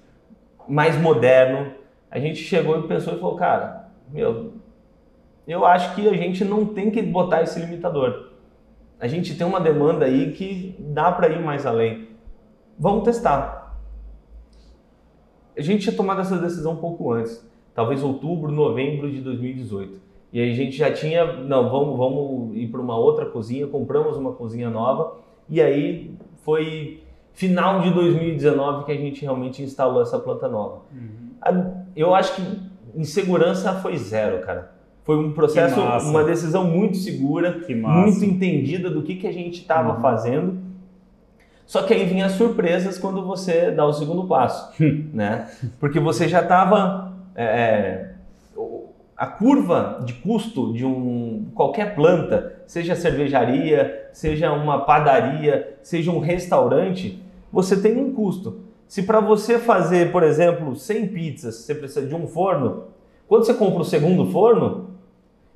[0.68, 1.72] mais moderno.
[2.10, 4.54] A gente chegou e pensou e falou, cara, meu,
[5.48, 8.32] eu acho que a gente não tem que botar esse limitador.
[9.00, 12.08] A gente tem uma demanda aí que dá para ir mais além.
[12.80, 13.66] Vamos testar
[15.58, 20.02] a gente tinha tomado essa decisão um pouco antes, talvez outubro, novembro de 2018.
[20.36, 24.18] E aí a gente já tinha, não, vamos, vamos ir para uma outra cozinha, compramos
[24.18, 25.16] uma cozinha nova,
[25.50, 26.12] e aí
[26.44, 30.82] foi final de 2019 que a gente realmente instalou essa planta nova.
[30.92, 31.86] Uhum.
[31.96, 32.42] Eu acho que
[32.94, 34.74] insegurança foi zero, cara.
[35.06, 39.96] Foi um processo, uma decisão muito segura, muito entendida do que, que a gente estava
[39.96, 40.02] uhum.
[40.02, 40.66] fazendo
[41.66, 44.72] só que aí vinha as surpresas quando você dá o segundo passo,
[45.12, 45.50] né?
[45.80, 48.15] Porque você já estava é, é
[49.18, 56.20] a curva de custo de um qualquer planta, seja cervejaria, seja uma padaria, seja um
[56.20, 58.60] restaurante, você tem um custo.
[58.88, 62.84] Se para você fazer, por exemplo, 100 pizzas, você precisa de um forno,
[63.28, 64.92] quando você compra o segundo forno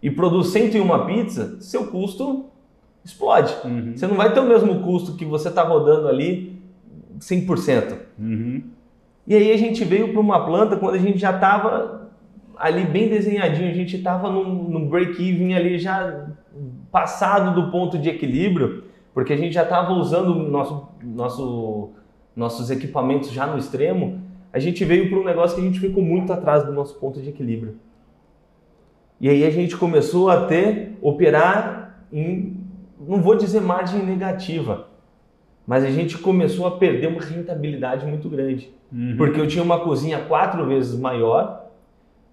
[0.01, 2.45] e produz 101 pizzas, seu custo
[3.03, 3.53] explode.
[3.65, 3.93] Uhum.
[3.95, 6.61] Você não vai ter o mesmo custo que você está rodando ali
[7.19, 7.97] 100%.
[8.17, 8.63] Uhum.
[9.27, 12.08] E aí a gente veio para uma planta quando a gente já estava
[12.59, 16.27] ali bem desenhadinho, a gente estava num, num break-even ali já
[16.91, 18.83] passado do ponto de equilíbrio,
[19.13, 21.91] porque a gente já estava usando nosso, nosso,
[22.35, 26.03] nossos equipamentos já no extremo, a gente veio para um negócio que a gente ficou
[26.03, 27.77] muito atrás do nosso ponto de equilíbrio.
[29.21, 32.57] E aí a gente começou a ter, operar em
[32.99, 34.87] não vou dizer margem negativa,
[35.65, 38.69] mas a gente começou a perder uma rentabilidade muito grande.
[38.91, 39.15] Uhum.
[39.17, 41.68] Porque eu tinha uma cozinha quatro vezes maior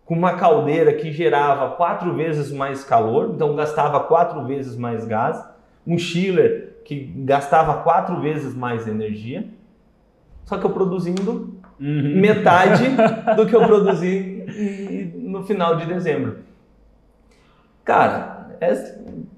[0.07, 5.45] com uma caldeira que gerava quatro vezes mais calor, então gastava quatro vezes mais gás,
[5.85, 9.49] um chiller que gastava quatro vezes mais energia,
[10.45, 12.21] só que eu produzindo uhum.
[12.21, 12.85] metade
[13.37, 16.39] do que eu produzi no final de dezembro.
[17.85, 18.75] Cara, é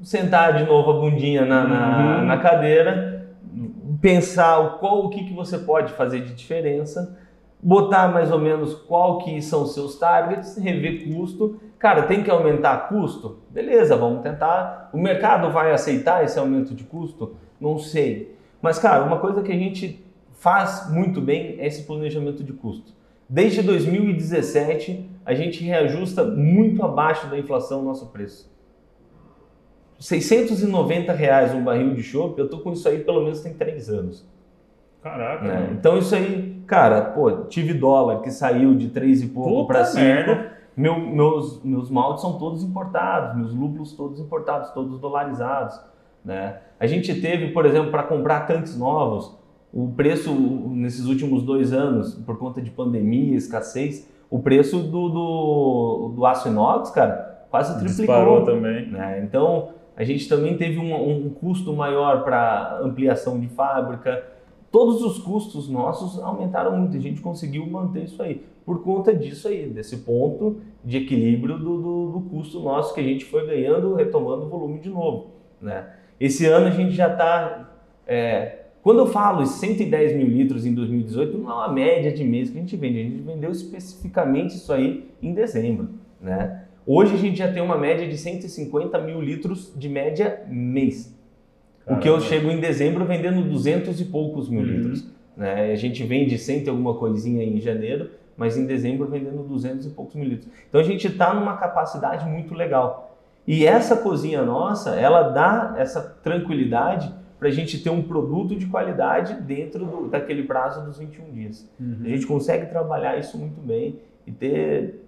[0.02, 2.26] sentar de novo a bundinha na, na, uhum.
[2.26, 3.26] na cadeira,
[4.02, 7.18] pensar qual o que, que você pode fazer de diferença,
[7.62, 11.60] botar mais ou menos qual que são seus targets, rever custo.
[11.78, 13.38] Cara, tem que aumentar custo?
[13.50, 14.90] Beleza, vamos tentar.
[14.92, 17.36] O mercado vai aceitar esse aumento de custo?
[17.60, 18.36] Não sei.
[18.60, 22.92] Mas, cara, uma coisa que a gente faz muito bem é esse planejamento de custo.
[23.28, 28.50] Desde 2017, a gente reajusta muito abaixo da inflação o nosso preço.
[29.98, 33.90] 690 reais um barril de chopp, eu tô com isso aí pelo menos tem três
[33.90, 34.26] anos.
[35.02, 35.44] Caraca.
[35.44, 35.70] Né?
[35.72, 40.58] Então isso aí, cara, pô, tive dólar que saiu de três e pouco para cinco.
[40.76, 45.80] Meu, meus, meus maltes são todos importados, meus lúpulos todos importados, todos dolarizados.
[46.24, 46.58] Né?
[46.78, 49.36] A gente teve, por exemplo, para comprar tanques novos,
[49.72, 56.12] o preço nesses últimos dois anos, por conta de pandemia, escassez, o preço do, do,
[56.14, 58.14] do aço inox, cara, quase triplicou.
[58.14, 58.88] Disparou também.
[58.88, 59.20] Né?
[59.24, 64.22] Então, a gente também teve um, um custo maior para ampliação de fábrica.
[64.70, 66.96] Todos os custos nossos aumentaram muito.
[66.96, 68.42] A gente conseguiu manter isso aí.
[68.64, 73.04] Por conta disso aí, desse ponto de equilíbrio do, do, do custo nosso que a
[73.04, 75.28] gente foi ganhando, retomando o volume de novo.
[75.60, 75.88] Né?
[76.20, 77.70] Esse ano a gente já está
[78.06, 78.58] é,
[78.88, 82.56] quando eu falo 110 mil litros em 2018, não é uma média de mês que
[82.56, 85.90] a gente vende, a gente vendeu especificamente isso aí em dezembro.
[86.20, 86.64] Né?
[86.86, 91.14] Hoje a gente já tem uma média de 150 mil litros de média mês.
[91.88, 91.98] Caramba.
[91.98, 94.66] O que eu chego em dezembro vendendo 200 e poucos mil uhum.
[94.66, 95.10] litros.
[95.36, 95.72] Né?
[95.72, 99.90] A gente vende 100 e alguma coisinha em janeiro, mas em dezembro vendendo 200 e
[99.90, 100.48] poucos mil litros.
[100.68, 103.16] Então a gente está numa capacidade muito legal.
[103.46, 108.66] E essa cozinha nossa, ela dá essa tranquilidade para a gente ter um produto de
[108.66, 111.70] qualidade dentro do, daquele prazo dos 21 dias.
[111.80, 112.00] Uhum.
[112.04, 115.02] A gente consegue trabalhar isso muito bem e ter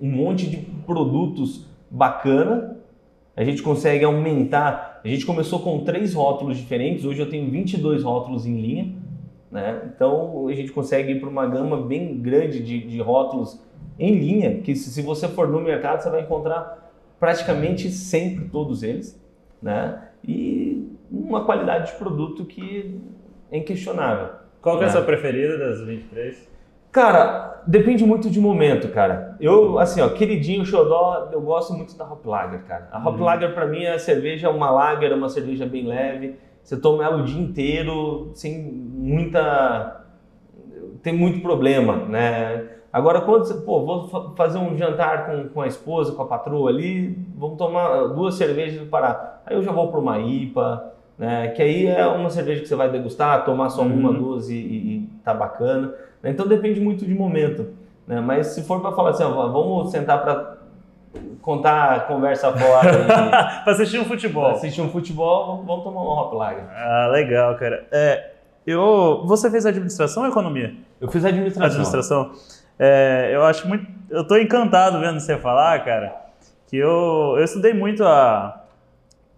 [0.00, 2.76] um monte de produtos bacana.
[3.36, 4.89] A gente consegue aumentar.
[5.02, 8.94] A gente começou com três rótulos diferentes, hoje eu tenho 22 rótulos em linha.
[9.50, 9.90] Né?
[9.94, 13.60] Então a gente consegue ir para uma gama bem grande de, de rótulos
[13.98, 18.82] em linha, que se, se você for no mercado você vai encontrar praticamente sempre todos
[18.82, 19.20] eles.
[19.60, 20.02] Né?
[20.26, 23.00] E uma qualidade de produto que
[23.50, 24.34] é inquestionável.
[24.60, 24.92] Qual que é a né?
[24.92, 26.48] sua preferida das 23?
[26.92, 29.36] Cara, depende muito de momento, cara.
[29.40, 32.88] Eu, assim, ó, queridinho, xodó, eu gosto muito da Hop Lager, cara.
[32.90, 33.24] A Hop uhum.
[33.24, 36.36] Lager, pra mim, é a cerveja, uma lager, uma cerveja bem leve.
[36.62, 40.04] Você toma ela o dia inteiro, sem muita...
[41.02, 42.68] tem muito problema, né?
[42.92, 46.70] Agora, quando você, pô, vou fazer um jantar com, com a esposa, com a patroa
[46.70, 49.42] ali, vamos tomar duas cervejas e parar.
[49.46, 51.48] Aí eu já vou para uma IPA, né?
[51.48, 53.94] Que aí é uma cerveja que você vai degustar, tomar só uhum.
[53.94, 55.94] uma, duas e, e, e tá bacana.
[56.22, 57.68] Então depende muito de momento.
[58.06, 58.20] Né?
[58.20, 60.58] Mas se for para falar assim, ó, vamos sentar para
[61.40, 63.04] contar a conversa fora.
[63.64, 64.44] para assistir um futebol.
[64.44, 66.64] Pra assistir um futebol, vamos tomar um hop lager.
[66.70, 67.86] Ah, legal, cara.
[67.90, 68.30] É,
[68.66, 70.74] eu, você fez administração ou economia?
[71.00, 71.66] Eu fiz administração.
[71.66, 72.32] Administração.
[72.78, 73.86] É, eu acho muito.
[74.08, 76.14] Eu tô encantado vendo você falar, cara,
[76.66, 78.64] que eu, eu estudei muito a,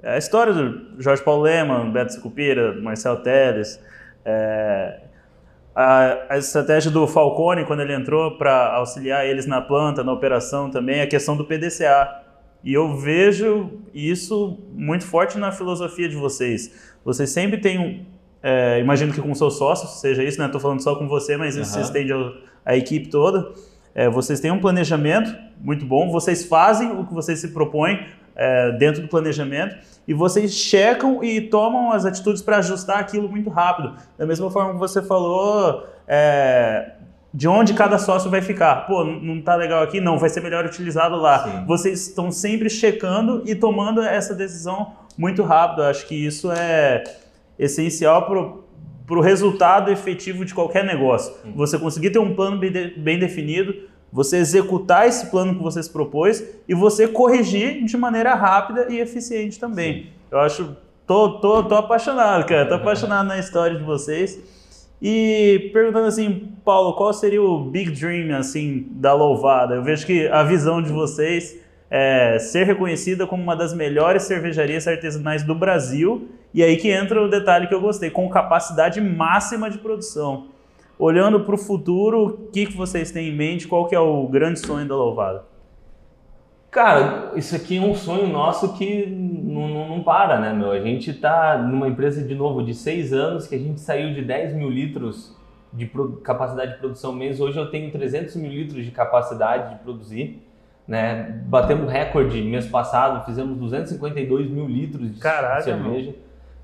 [0.02, 3.80] a história do Jorge Paulo Leman, Beto Sicupira, Marcel Teles,
[4.24, 5.00] é,
[5.74, 10.70] a, a, estratégia do Falcone quando ele entrou para auxiliar eles na planta, na operação
[10.70, 12.22] também, a questão do PDCA.
[12.62, 16.92] E eu vejo isso muito forte na filosofia de vocês.
[17.04, 18.06] Vocês sempre têm
[18.42, 20.46] é, imagino que com seus sócios seja isso, né?
[20.46, 21.84] Estou falando só com você, mas isso uhum.
[21.84, 22.12] se estende
[22.64, 23.52] à equipe toda.
[23.94, 28.04] É, vocês têm um planejamento muito bom, vocês fazem o que vocês se propõem,
[28.34, 29.76] é, dentro do planejamento
[30.06, 33.94] e vocês checam e tomam as atitudes para ajustar aquilo muito rápido.
[34.18, 36.92] Da mesma forma que você falou, é,
[37.32, 38.86] de onde cada sócio vai ficar.
[38.86, 40.00] Pô, não está legal aqui?
[40.00, 41.44] Não, vai ser melhor utilizado lá.
[41.44, 41.66] Sim.
[41.66, 45.82] Vocês estão sempre checando e tomando essa decisão muito rápido.
[45.84, 47.04] Acho que isso é
[47.58, 51.32] essencial para o resultado efetivo de qualquer negócio.
[51.54, 53.74] Você conseguir ter um plano bem, de, bem definido,
[54.12, 58.98] você executar esse plano que você se propôs e você corrigir de maneira rápida e
[59.00, 59.94] eficiente também.
[59.94, 60.06] Sim.
[60.30, 64.38] Eu acho, tô, tô, tô apaixonado, cara, tô apaixonado na história de vocês.
[65.00, 69.74] E perguntando assim, Paulo, qual seria o big dream assim da Louvada?
[69.74, 71.58] Eu vejo que a visão de vocês
[71.90, 76.28] é ser reconhecida como uma das melhores cervejarias artesanais do Brasil.
[76.54, 80.48] E aí que entra o detalhe que eu gostei, com capacidade máxima de produção.
[80.98, 83.66] Olhando para o futuro, o que, que vocês têm em mente?
[83.66, 85.44] Qual que é o grande sonho da Louvada?
[86.70, 90.70] Cara, isso aqui é um sonho nosso que não, não, não para, né, meu?
[90.70, 94.22] A gente está numa empresa, de novo, de seis anos, que a gente saiu de
[94.22, 95.36] 10 mil litros
[95.72, 95.86] de
[96.22, 97.40] capacidade de produção mês.
[97.40, 100.42] Hoje eu tenho 300 mil litros de capacidade de produzir.
[100.86, 101.42] Né?
[101.46, 106.14] Batemos recorde mês passado, fizemos 252 mil litros de Caraca, cerveja.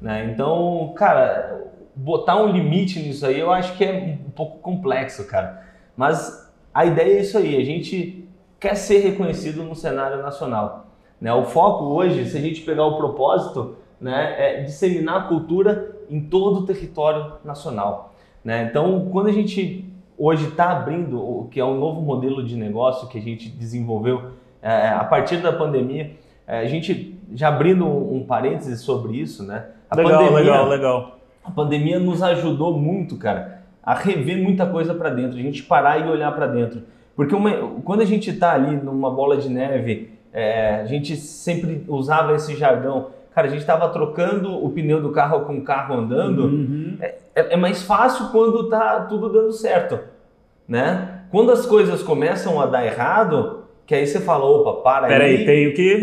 [0.00, 0.30] Né?
[0.32, 1.66] Então, cara,
[1.98, 5.62] botar um limite nisso aí eu acho que é um pouco complexo, cara.
[5.96, 8.24] Mas a ideia é isso aí, a gente
[8.60, 10.86] quer ser reconhecido no cenário nacional.
[11.20, 11.32] Né?
[11.32, 16.20] O foco hoje, se a gente pegar o propósito, né, é disseminar a cultura em
[16.20, 18.14] todo o território nacional.
[18.44, 18.68] Né?
[18.70, 19.84] Então, quando a gente
[20.16, 24.32] hoje está abrindo o que é um novo modelo de negócio que a gente desenvolveu
[24.62, 26.12] é, a partir da pandemia,
[26.46, 29.66] é, a gente já abrindo um, um parênteses sobre isso, né?
[29.90, 31.17] A legal, pandemia, legal, legal.
[31.48, 35.98] A pandemia nos ajudou muito, cara, a rever muita coisa para dentro, a gente parar
[35.98, 36.82] e olhar para dentro.
[37.16, 37.50] Porque uma,
[37.84, 42.54] quando a gente está ali numa bola de neve, é, a gente sempre usava esse
[42.54, 46.98] jargão cara, a gente estava trocando o pneu do carro com o carro andando, uhum.
[47.00, 50.00] é, é, mais fácil quando tá tudo dando certo,
[50.66, 51.22] né?
[51.30, 55.44] Quando as coisas começam a dar errado, que aí você fala, opa, para Peraí, aí.
[55.44, 56.02] tenho que...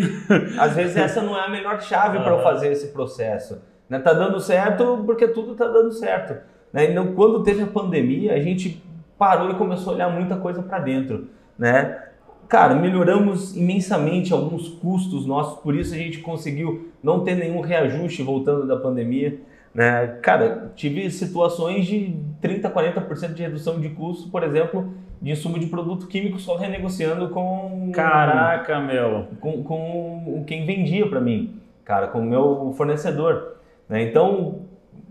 [0.57, 2.23] Às vezes essa não é a melhor chave uhum.
[2.23, 3.61] para fazer esse processo.
[3.89, 3.99] Né?
[3.99, 6.41] Tá dando certo porque tudo tá dando certo.
[6.71, 6.91] Né?
[6.91, 8.83] Então, quando teve a pandemia, a gente
[9.17, 12.05] parou e começou a olhar muita coisa para dentro, né?
[12.47, 18.21] cara, melhoramos imensamente alguns custos nossos, por isso a gente conseguiu não ter nenhum reajuste
[18.23, 19.39] voltando da pandemia.
[19.73, 20.07] Né?
[20.21, 25.67] Cara, tive situações de 30%, 40% de redução de custo, por exemplo, de insumo de
[25.67, 27.91] produto químico só renegociando com.
[27.93, 29.27] Caraca, meu!
[29.39, 33.55] Com, com quem vendia para mim, cara, com o meu fornecedor.
[33.87, 34.03] Né?
[34.03, 34.61] Então,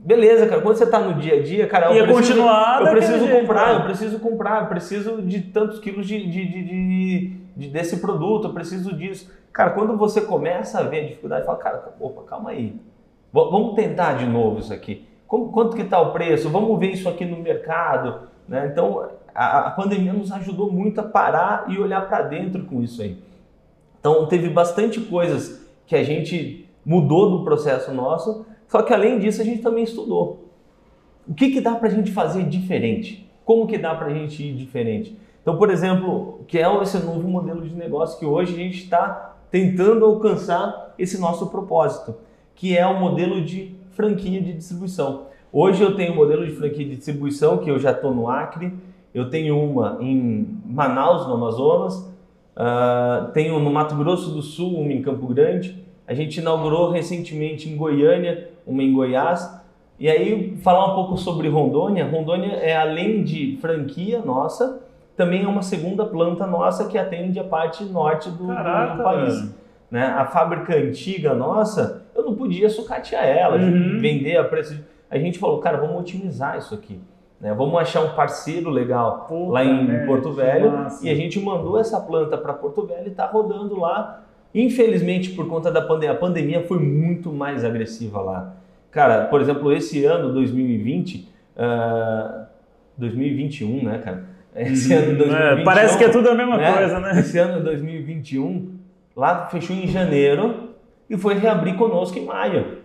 [0.04, 3.28] beleza, cara, quando você está no dia a dia, cara, eu Ia preciso, eu preciso
[3.28, 7.98] comprar, jeito, eu preciso comprar, eu preciso de tantos quilos de, de, de, de, desse
[7.98, 9.32] produto, eu preciso disso.
[9.52, 12.76] Cara, quando você começa a ver a dificuldade, fala, cara, opa, calma aí,
[13.32, 15.06] vamos tentar de novo isso aqui.
[15.26, 16.50] quanto que está o preço?
[16.50, 18.28] Vamos ver isso aqui no mercado.
[18.48, 18.68] Né?
[18.70, 23.00] Então, a, a pandemia nos ajudou muito a parar e olhar para dentro com isso
[23.02, 23.16] aí.
[23.98, 28.44] Então, teve bastante coisas que a gente mudou do processo nosso,
[28.74, 30.48] só que além disso, a gente também estudou.
[31.28, 33.24] O que, que dá para a gente fazer diferente?
[33.44, 35.16] Como que dá para a gente ir diferente?
[35.40, 39.36] Então, por exemplo, que é esse novo modelo de negócio que hoje a gente está
[39.48, 42.16] tentando alcançar esse nosso propósito,
[42.52, 45.26] que é o modelo de franquia de distribuição.
[45.52, 48.74] Hoje eu tenho um modelo de franquia de distribuição que eu já estou no Acre,
[49.14, 51.94] eu tenho uma em Manaus, no Amazonas,
[52.56, 57.68] uh, tenho no Mato Grosso do Sul, uma em Campo Grande, a gente inaugurou recentemente
[57.68, 59.62] em Goiânia, uma em Goiás.
[59.98, 62.04] E aí, falar um pouco sobre Rondônia.
[62.04, 64.80] Rondônia é, além de franquia nossa,
[65.16, 69.54] também é uma segunda planta nossa que atende a parte norte do, Caraca, do país.
[69.90, 70.04] Né?
[70.04, 73.98] A fábrica antiga nossa, eu não podia sucatear ela, uhum.
[74.00, 74.76] vender a preço.
[75.08, 77.00] A gente falou, cara, vamos otimizar isso aqui.
[77.40, 77.54] Né?
[77.54, 80.88] Vamos achar um parceiro legal Puta lá em Porto Velho.
[81.02, 84.23] E a gente mandou essa planta para Porto Velho e está rodando lá
[84.54, 88.54] Infelizmente, por conta da pandemia, a pandemia foi muito mais agressiva lá.
[88.90, 92.46] Cara, por exemplo, esse ano, 2020, uh,
[92.96, 94.24] 2021, né, cara?
[94.54, 96.72] Esse ano, 2021, é, parece que é tudo a mesma né?
[96.72, 97.18] coisa, né?
[97.18, 98.78] Esse ano, 2021,
[99.16, 100.70] lá fechou em janeiro
[101.10, 102.84] e foi reabrir conosco em maio.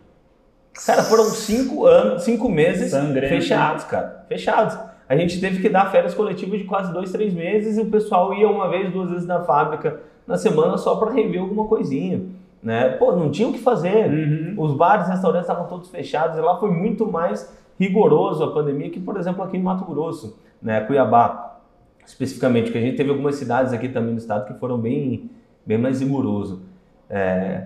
[0.86, 3.30] Cara, foram cinco anos, cinco meses Sangrento.
[3.30, 4.26] fechados, cara.
[4.28, 4.76] Fechados.
[5.07, 8.34] A gente teve que dar férias coletivas de quase dois, três meses e o pessoal
[8.34, 9.99] ia uma vez, duas vezes na fábrica
[10.30, 12.22] na semana só para rever alguma coisinha.
[12.62, 12.90] Né?
[12.90, 14.08] Pô, não tinha o que fazer.
[14.08, 14.54] Uhum.
[14.58, 18.92] Os bares e restaurantes estavam todos fechados e lá foi muito mais rigoroso a pandemia
[18.92, 20.82] que, por exemplo, aqui em Mato Grosso, né?
[20.82, 21.60] Cuiabá,
[22.06, 25.32] especificamente, porque a gente teve algumas cidades aqui também no estado que foram bem,
[25.66, 26.62] bem mais rigoroso.
[27.10, 27.66] É...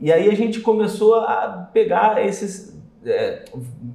[0.00, 2.76] E aí a gente começou a pegar esses,
[3.06, 3.44] é,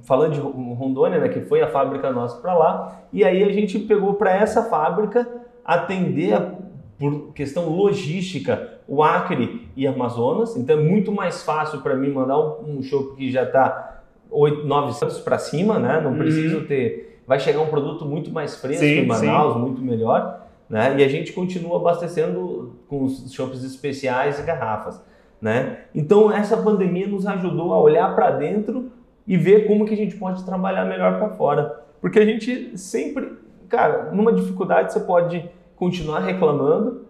[0.04, 3.78] falando de Rondônia, né, que foi a fábrica nossa para lá, e aí a gente
[3.80, 5.28] pegou para essa fábrica
[5.62, 6.54] atender a
[7.00, 10.54] por questão logística, o Acre e Amazonas.
[10.54, 14.66] Então é muito mais fácil para mim mandar um, um show que já está 8,
[14.66, 15.98] 900 para cima, né?
[16.02, 16.18] Não uhum.
[16.18, 17.22] preciso ter.
[17.26, 19.60] Vai chegar um produto muito mais fresco sim, em Manaus, sim.
[19.60, 20.46] muito melhor.
[20.68, 20.98] Né?
[20.98, 25.02] E a gente continua abastecendo com os shoppes especiais e garrafas.
[25.40, 25.78] Né?
[25.94, 28.92] Então essa pandemia nos ajudou a olhar para dentro
[29.26, 31.82] e ver como que a gente pode trabalhar melhor para fora.
[31.98, 33.32] Porque a gente sempre,
[33.70, 35.48] cara, numa dificuldade você pode
[35.80, 37.06] continuar reclamando,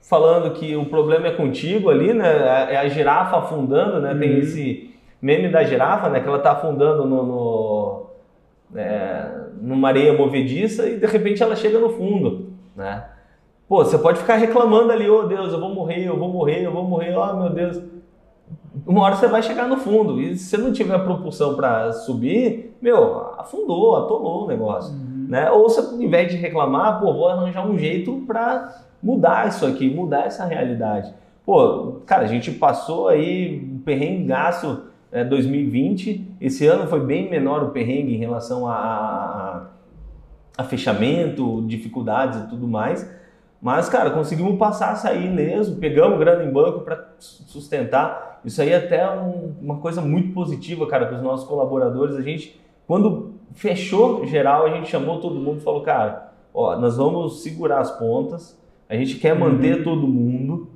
[0.00, 2.72] falando que o problema é contigo ali, né?
[2.72, 4.12] É a girafa afundando, né?
[4.12, 4.18] Uhum.
[4.20, 6.20] Tem esse meme da girafa, né?
[6.20, 8.06] Que ela tá afundando no, no,
[8.76, 9.26] é,
[9.60, 13.04] numa areia movediça e de repente ela chega no fundo, né?
[13.68, 16.72] Pô, você pode ficar reclamando ali, oh Deus, eu vou morrer, eu vou morrer, eu
[16.72, 17.82] vou morrer, oh meu Deus.
[18.86, 22.76] Uma hora você vai chegar no fundo e se você não tiver propulsão para subir,
[22.80, 25.19] meu, afundou, atolou o negócio, uhum.
[25.30, 25.48] Né?
[25.48, 29.88] Ou você, ao invés de reclamar, pô, vou arranjar um jeito para mudar isso aqui,
[29.88, 31.14] mudar essa realidade.
[31.46, 36.34] Pô, cara, a gente passou aí um perrengue gasto é, 2020.
[36.40, 39.66] Esse ano foi bem menor o perrengue em relação a, a,
[40.58, 43.08] a fechamento, dificuldades e tudo mais.
[43.62, 48.40] Mas, cara, conseguimos passar, sair mesmo, pegamos grana em banco para sustentar.
[48.44, 52.16] Isso aí é até um, uma coisa muito positiva, cara, para os nossos colaboradores.
[52.16, 56.96] A gente, quando fechou geral, a gente chamou todo mundo e falou, cara, ó, nós
[56.96, 59.84] vamos segurar as pontas, a gente quer manter uhum.
[59.84, 60.68] todo mundo,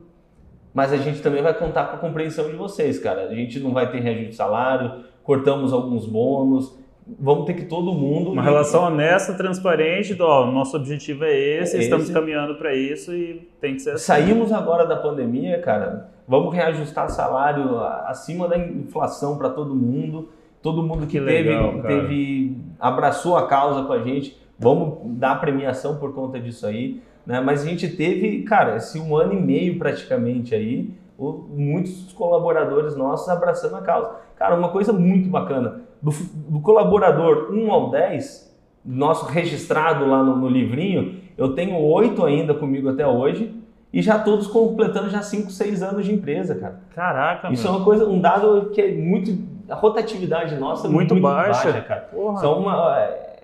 [0.72, 3.28] mas a gente também vai contar com a compreensão de vocês, cara.
[3.28, 6.76] A gente não vai ter reajuste de salário, cortamos alguns bônus,
[7.18, 8.32] vamos ter que todo mundo.
[8.32, 12.12] Uma relação honesta, transparente, do, ó, nosso objetivo é esse, é estamos esse.
[12.12, 14.04] caminhando para isso e tem que ser assim.
[14.04, 20.28] Saímos agora da pandemia, cara, vamos reajustar salário acima da inflação para todo mundo.
[20.64, 25.38] Todo mundo que, que legal, teve, teve, abraçou a causa com a gente, vamos dar
[25.38, 27.02] premiação por conta disso aí.
[27.26, 27.38] Né?
[27.38, 33.28] Mas a gente teve, cara, esse um ano e meio praticamente aí, muitos colaboradores nossos
[33.28, 34.16] abraçando a causa.
[34.36, 36.10] Cara, uma coisa muito bacana, do,
[36.48, 42.54] do colaborador 1 ao 10, nosso registrado lá no, no livrinho, eu tenho oito ainda
[42.54, 43.54] comigo até hoje,
[43.92, 46.80] e já todos completando já 5, 6 anos de empresa, cara.
[46.94, 47.76] Caraca, Isso mano.
[47.76, 49.53] é uma coisa, um dado que é muito.
[49.68, 52.00] A rotatividade nossa é muito, muito baixa, baixa cara.
[52.02, 52.44] Porra.
[52.44, 53.34] É uma, é,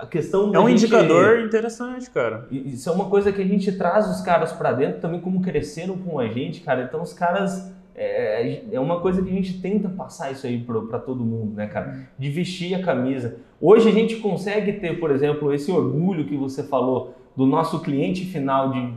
[0.00, 2.46] a questão É um gente, indicador interessante, cara.
[2.50, 5.96] Isso é uma coisa que a gente traz os caras para dentro também, como cresceram
[5.96, 6.82] com a gente, cara.
[6.82, 7.74] Então, os caras.
[7.98, 11.66] É, é uma coisa que a gente tenta passar isso aí para todo mundo, né,
[11.66, 12.06] cara?
[12.18, 13.38] De vestir a camisa.
[13.58, 18.26] Hoje a gente consegue ter, por exemplo, esse orgulho que você falou do nosso cliente
[18.26, 18.92] final de,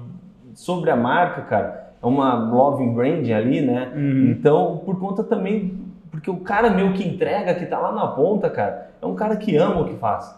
[0.53, 1.93] sobre a marca, cara.
[2.01, 3.91] É uma loving brand ali, né?
[3.95, 4.32] Uhum.
[4.32, 5.77] Então, por conta também.
[6.12, 9.36] Porque o cara meu que entrega, que tá lá na ponta, cara, é um cara
[9.36, 10.36] que ama o que faz.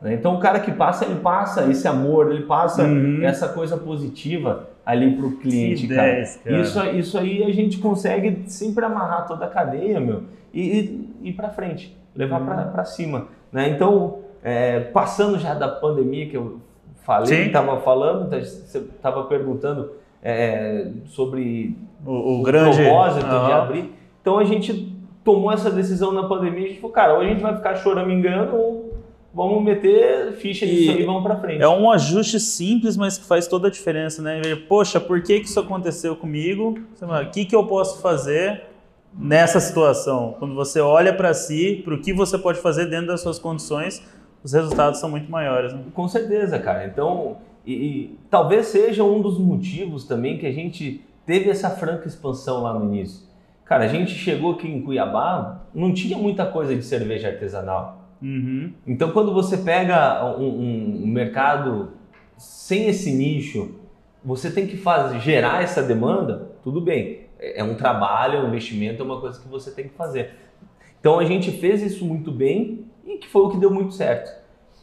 [0.00, 0.14] Né?
[0.14, 3.22] Então o cara que passa, ele passa esse amor, ele passa uhum.
[3.22, 6.24] essa coisa positiva ali para o cliente, cara.
[6.44, 6.60] cara.
[6.60, 11.32] Isso, isso aí a gente consegue sempre amarrar toda a cadeia, meu, e, e ir
[11.32, 12.72] para frente, levar uhum.
[12.72, 13.28] para cima.
[13.50, 13.70] Né?
[13.70, 16.60] Então, é, passando já da pandemia que eu
[17.02, 19.92] falei, estava falando, tá, você estava perguntando
[20.22, 23.46] é, sobre o, o, o grande propósito uhum.
[23.46, 23.94] de abrir.
[24.20, 24.93] Então a gente
[25.24, 28.54] tomou essa decisão na pandemia, a gente falou, cara, ou a gente vai ficar choramingando
[28.54, 28.94] ou
[29.34, 31.62] vamos meter ficha nisso e vamos para frente.
[31.62, 34.40] É um ajuste simples, mas que faz toda a diferença, né?
[34.68, 36.78] Poxa, por que, que isso aconteceu comigo?
[37.00, 38.62] O que, que eu posso fazer
[39.12, 40.36] nessa situação?
[40.38, 44.02] Quando você olha para si, para o que você pode fazer dentro das suas condições,
[44.44, 45.72] os resultados são muito maiores.
[45.72, 45.80] Né?
[45.94, 46.86] Com certeza, cara.
[46.86, 52.06] Então, e, e, talvez seja um dos motivos também que a gente teve essa franca
[52.06, 53.33] expansão lá no início.
[53.64, 58.04] Cara, a gente chegou aqui em Cuiabá, não tinha muita coisa de cerveja artesanal.
[58.22, 58.72] Uhum.
[58.86, 61.92] Então, quando você pega um, um, mercado
[62.36, 63.76] sem esse nicho,
[64.24, 67.26] você tem que fazer, gerar essa demanda, tudo bem.
[67.38, 70.32] É, é um trabalho, é um investimento, é uma coisa que você tem que fazer.
[71.00, 74.30] Então, a gente fez isso muito bem e que foi o que deu muito certo.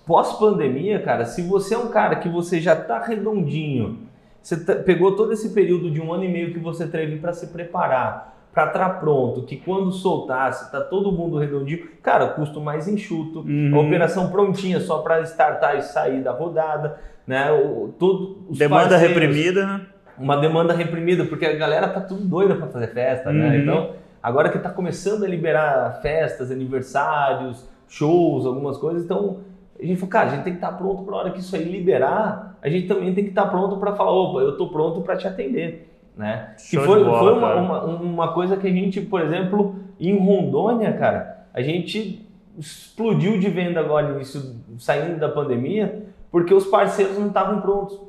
[0.06, 4.00] Pós-pandemia, cara, se você é um cara que você já está redondinho,
[4.42, 7.34] você tá, pegou todo esse período de um ano e meio que você teve para
[7.34, 12.60] se preparar, para estar tá pronto, que quando soltasse, tá todo mundo redondinho, cara, custo
[12.60, 13.72] mais enxuto, uhum.
[13.74, 17.50] a operação prontinha só para startar e sair da rodada, né?
[17.52, 19.82] O, todo, demanda reprimida, né?
[20.18, 23.46] Uma demanda reprimida, porque a galera tá tudo doida para fazer festa, né?
[23.46, 23.50] uhum.
[23.52, 23.58] né?
[23.60, 23.90] Então,
[24.22, 29.40] agora que tá começando a liberar festas, aniversários, shows, algumas coisas, então
[29.80, 31.40] a gente falou, cara, a gente tem que estar tá pronto para a hora que
[31.40, 34.58] isso aí liberar, a gente também tem que estar tá pronto para falar, opa, eu
[34.58, 35.91] tô pronto para te atender
[36.22, 36.54] né?
[36.70, 40.94] que foi, bola, foi uma, uma, uma, coisa que a gente, por exemplo, em Rondônia,
[40.94, 42.24] cara, a gente
[42.60, 48.00] explodiu de venda agora, início, saindo da pandemia, porque os parceiros não estavam prontos.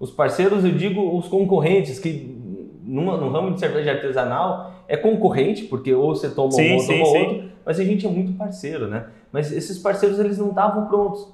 [0.00, 2.36] Os parceiros, eu digo os concorrentes, que
[2.84, 6.80] numa, no ramo de cerveja artesanal é concorrente, porque ou você toma sim, um ou
[6.80, 7.00] sim.
[7.00, 9.06] outro, mas a gente é muito parceiro, né?
[9.30, 11.32] Mas esses parceiros, eles não estavam prontos.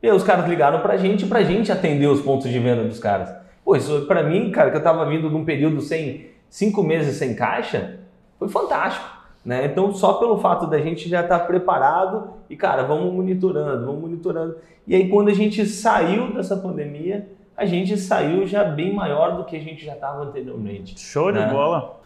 [0.00, 3.00] E aí os caras ligaram pra gente, pra gente atender os pontos de venda dos
[3.00, 3.39] caras.
[3.64, 7.16] Pô, isso para mim, cara, que eu tava vindo de um período sem cinco meses
[7.16, 8.00] sem caixa,
[8.38, 9.20] foi fantástico.
[9.44, 9.66] Né?
[9.66, 14.00] Então, só pelo fato da gente já estar tá preparado e, cara, vamos monitorando, vamos
[14.02, 14.56] monitorando.
[14.86, 19.44] E aí, quando a gente saiu dessa pandemia, a gente saiu já bem maior do
[19.44, 20.98] que a gente já estava anteriormente.
[20.98, 21.46] Show né?
[21.46, 22.00] de bola.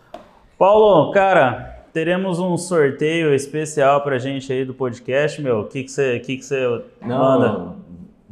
[0.58, 5.60] Paulo, cara, teremos um sorteio especial pra gente aí do podcast, meu.
[5.60, 7.74] O que que você que que você manda?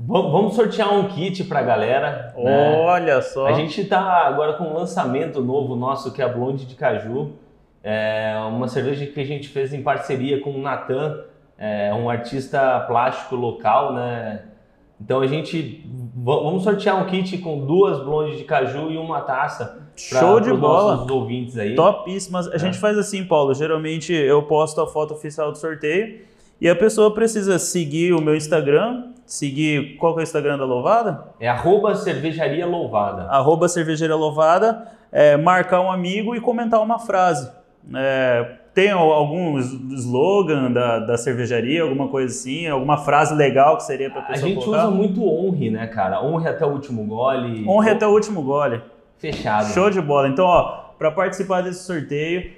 [0.07, 2.33] Vamos sortear um kit para a galera.
[2.37, 2.77] né?
[2.85, 3.47] Olha só.
[3.47, 7.33] A gente está agora com um lançamento novo nosso, que é a Blonde de Caju.
[7.85, 11.21] É uma cerveja que a gente fez em parceria com o Natan,
[11.59, 14.43] é um artista plástico local, né?
[15.01, 15.85] Então a gente
[16.15, 19.81] vamos sortear um kit com duas blondes de caju e uma taça.
[20.11, 20.95] Pra, Show de bola.
[20.97, 21.75] Nossos ouvintes aí.
[21.75, 22.47] Topíssimas.
[22.49, 22.59] A É.
[22.59, 23.53] gente faz assim, Paulo.
[23.53, 26.21] Geralmente eu posto a foto oficial do sorteio
[26.63, 30.65] e a pessoa precisa seguir o meu Instagram, seguir qual que é o Instagram da
[30.65, 31.25] Louvada?
[31.41, 33.23] É arroba cervejaria louvada.
[33.25, 37.51] Arroba cervejaria louvada, é, marcar um amigo e comentar uma frase.
[37.95, 43.83] É, tem al- algum slogan da, da cervejaria, alguma coisa assim, alguma frase legal que
[43.83, 44.87] seria para a A pessoa gente colocar?
[44.87, 46.23] usa muito honre, né, cara?
[46.25, 47.67] Honre até o último gole.
[47.69, 48.81] Honre até o último gole.
[49.19, 49.67] Fechado.
[49.73, 50.29] Show de bola.
[50.29, 52.53] Então, ó, para participar desse sorteio,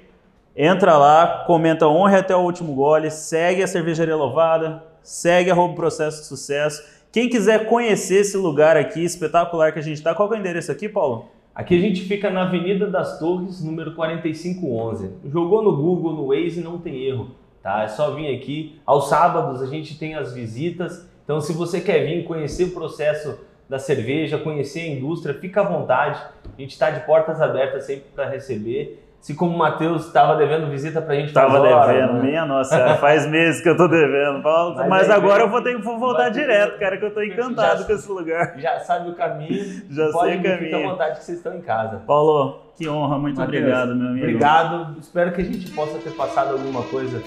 [0.55, 6.21] entra lá, comenta honre até o último gole, segue a Cervejaria Louvada, segue arroba Processo
[6.21, 6.83] de Sucesso.
[7.11, 10.71] Quem quiser conhecer esse lugar aqui espetacular que a gente tá, qual é o endereço
[10.71, 11.29] aqui, Paulo?
[11.53, 15.09] Aqui a gente fica na Avenida das Torres, número 4511.
[15.31, 17.31] Jogou no Google, no Waze, não tem erro,
[17.63, 17.83] tá?
[17.83, 18.77] É só vir aqui.
[18.85, 21.07] Aos sábados a gente tem as visitas.
[21.23, 23.39] Então, se você quer vir conhecer o processo
[23.69, 26.21] da cerveja, conhecer a indústria, fica à vontade.
[26.45, 29.04] A gente está de portas abertas sempre para receber.
[29.25, 32.21] Se como o Matheus estava devendo visita para a gente Tava faz horas, devendo, né?
[32.21, 34.43] minha nossa, senhora, faz meses que eu tô devendo.
[34.43, 37.11] Paulo, Mas mas agora vem- eu vou ter que voltar ter direto, cara, que eu
[37.11, 38.53] tô encantado Já- com esse lugar.
[38.55, 39.81] Já sabe o caminho.
[39.89, 40.87] Já pode sei o vir, Fica caminho.
[40.87, 42.03] à vontade que vocês estão em casa.
[42.05, 44.25] Paulo, que honra, muito Matheus, obrigado, meu amigo.
[44.27, 44.95] Obrigado.
[44.99, 47.19] Espero que a gente possa ter passado alguma coisa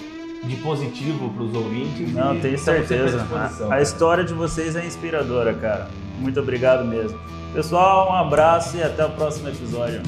[0.44, 2.14] de positivo para os ouvintes.
[2.14, 3.26] Não, tenho certeza.
[3.68, 5.88] A, a história de vocês é inspiradora, cara.
[6.20, 7.18] Muito obrigado mesmo.
[7.52, 10.00] Pessoal, um abraço e até o próximo episódio.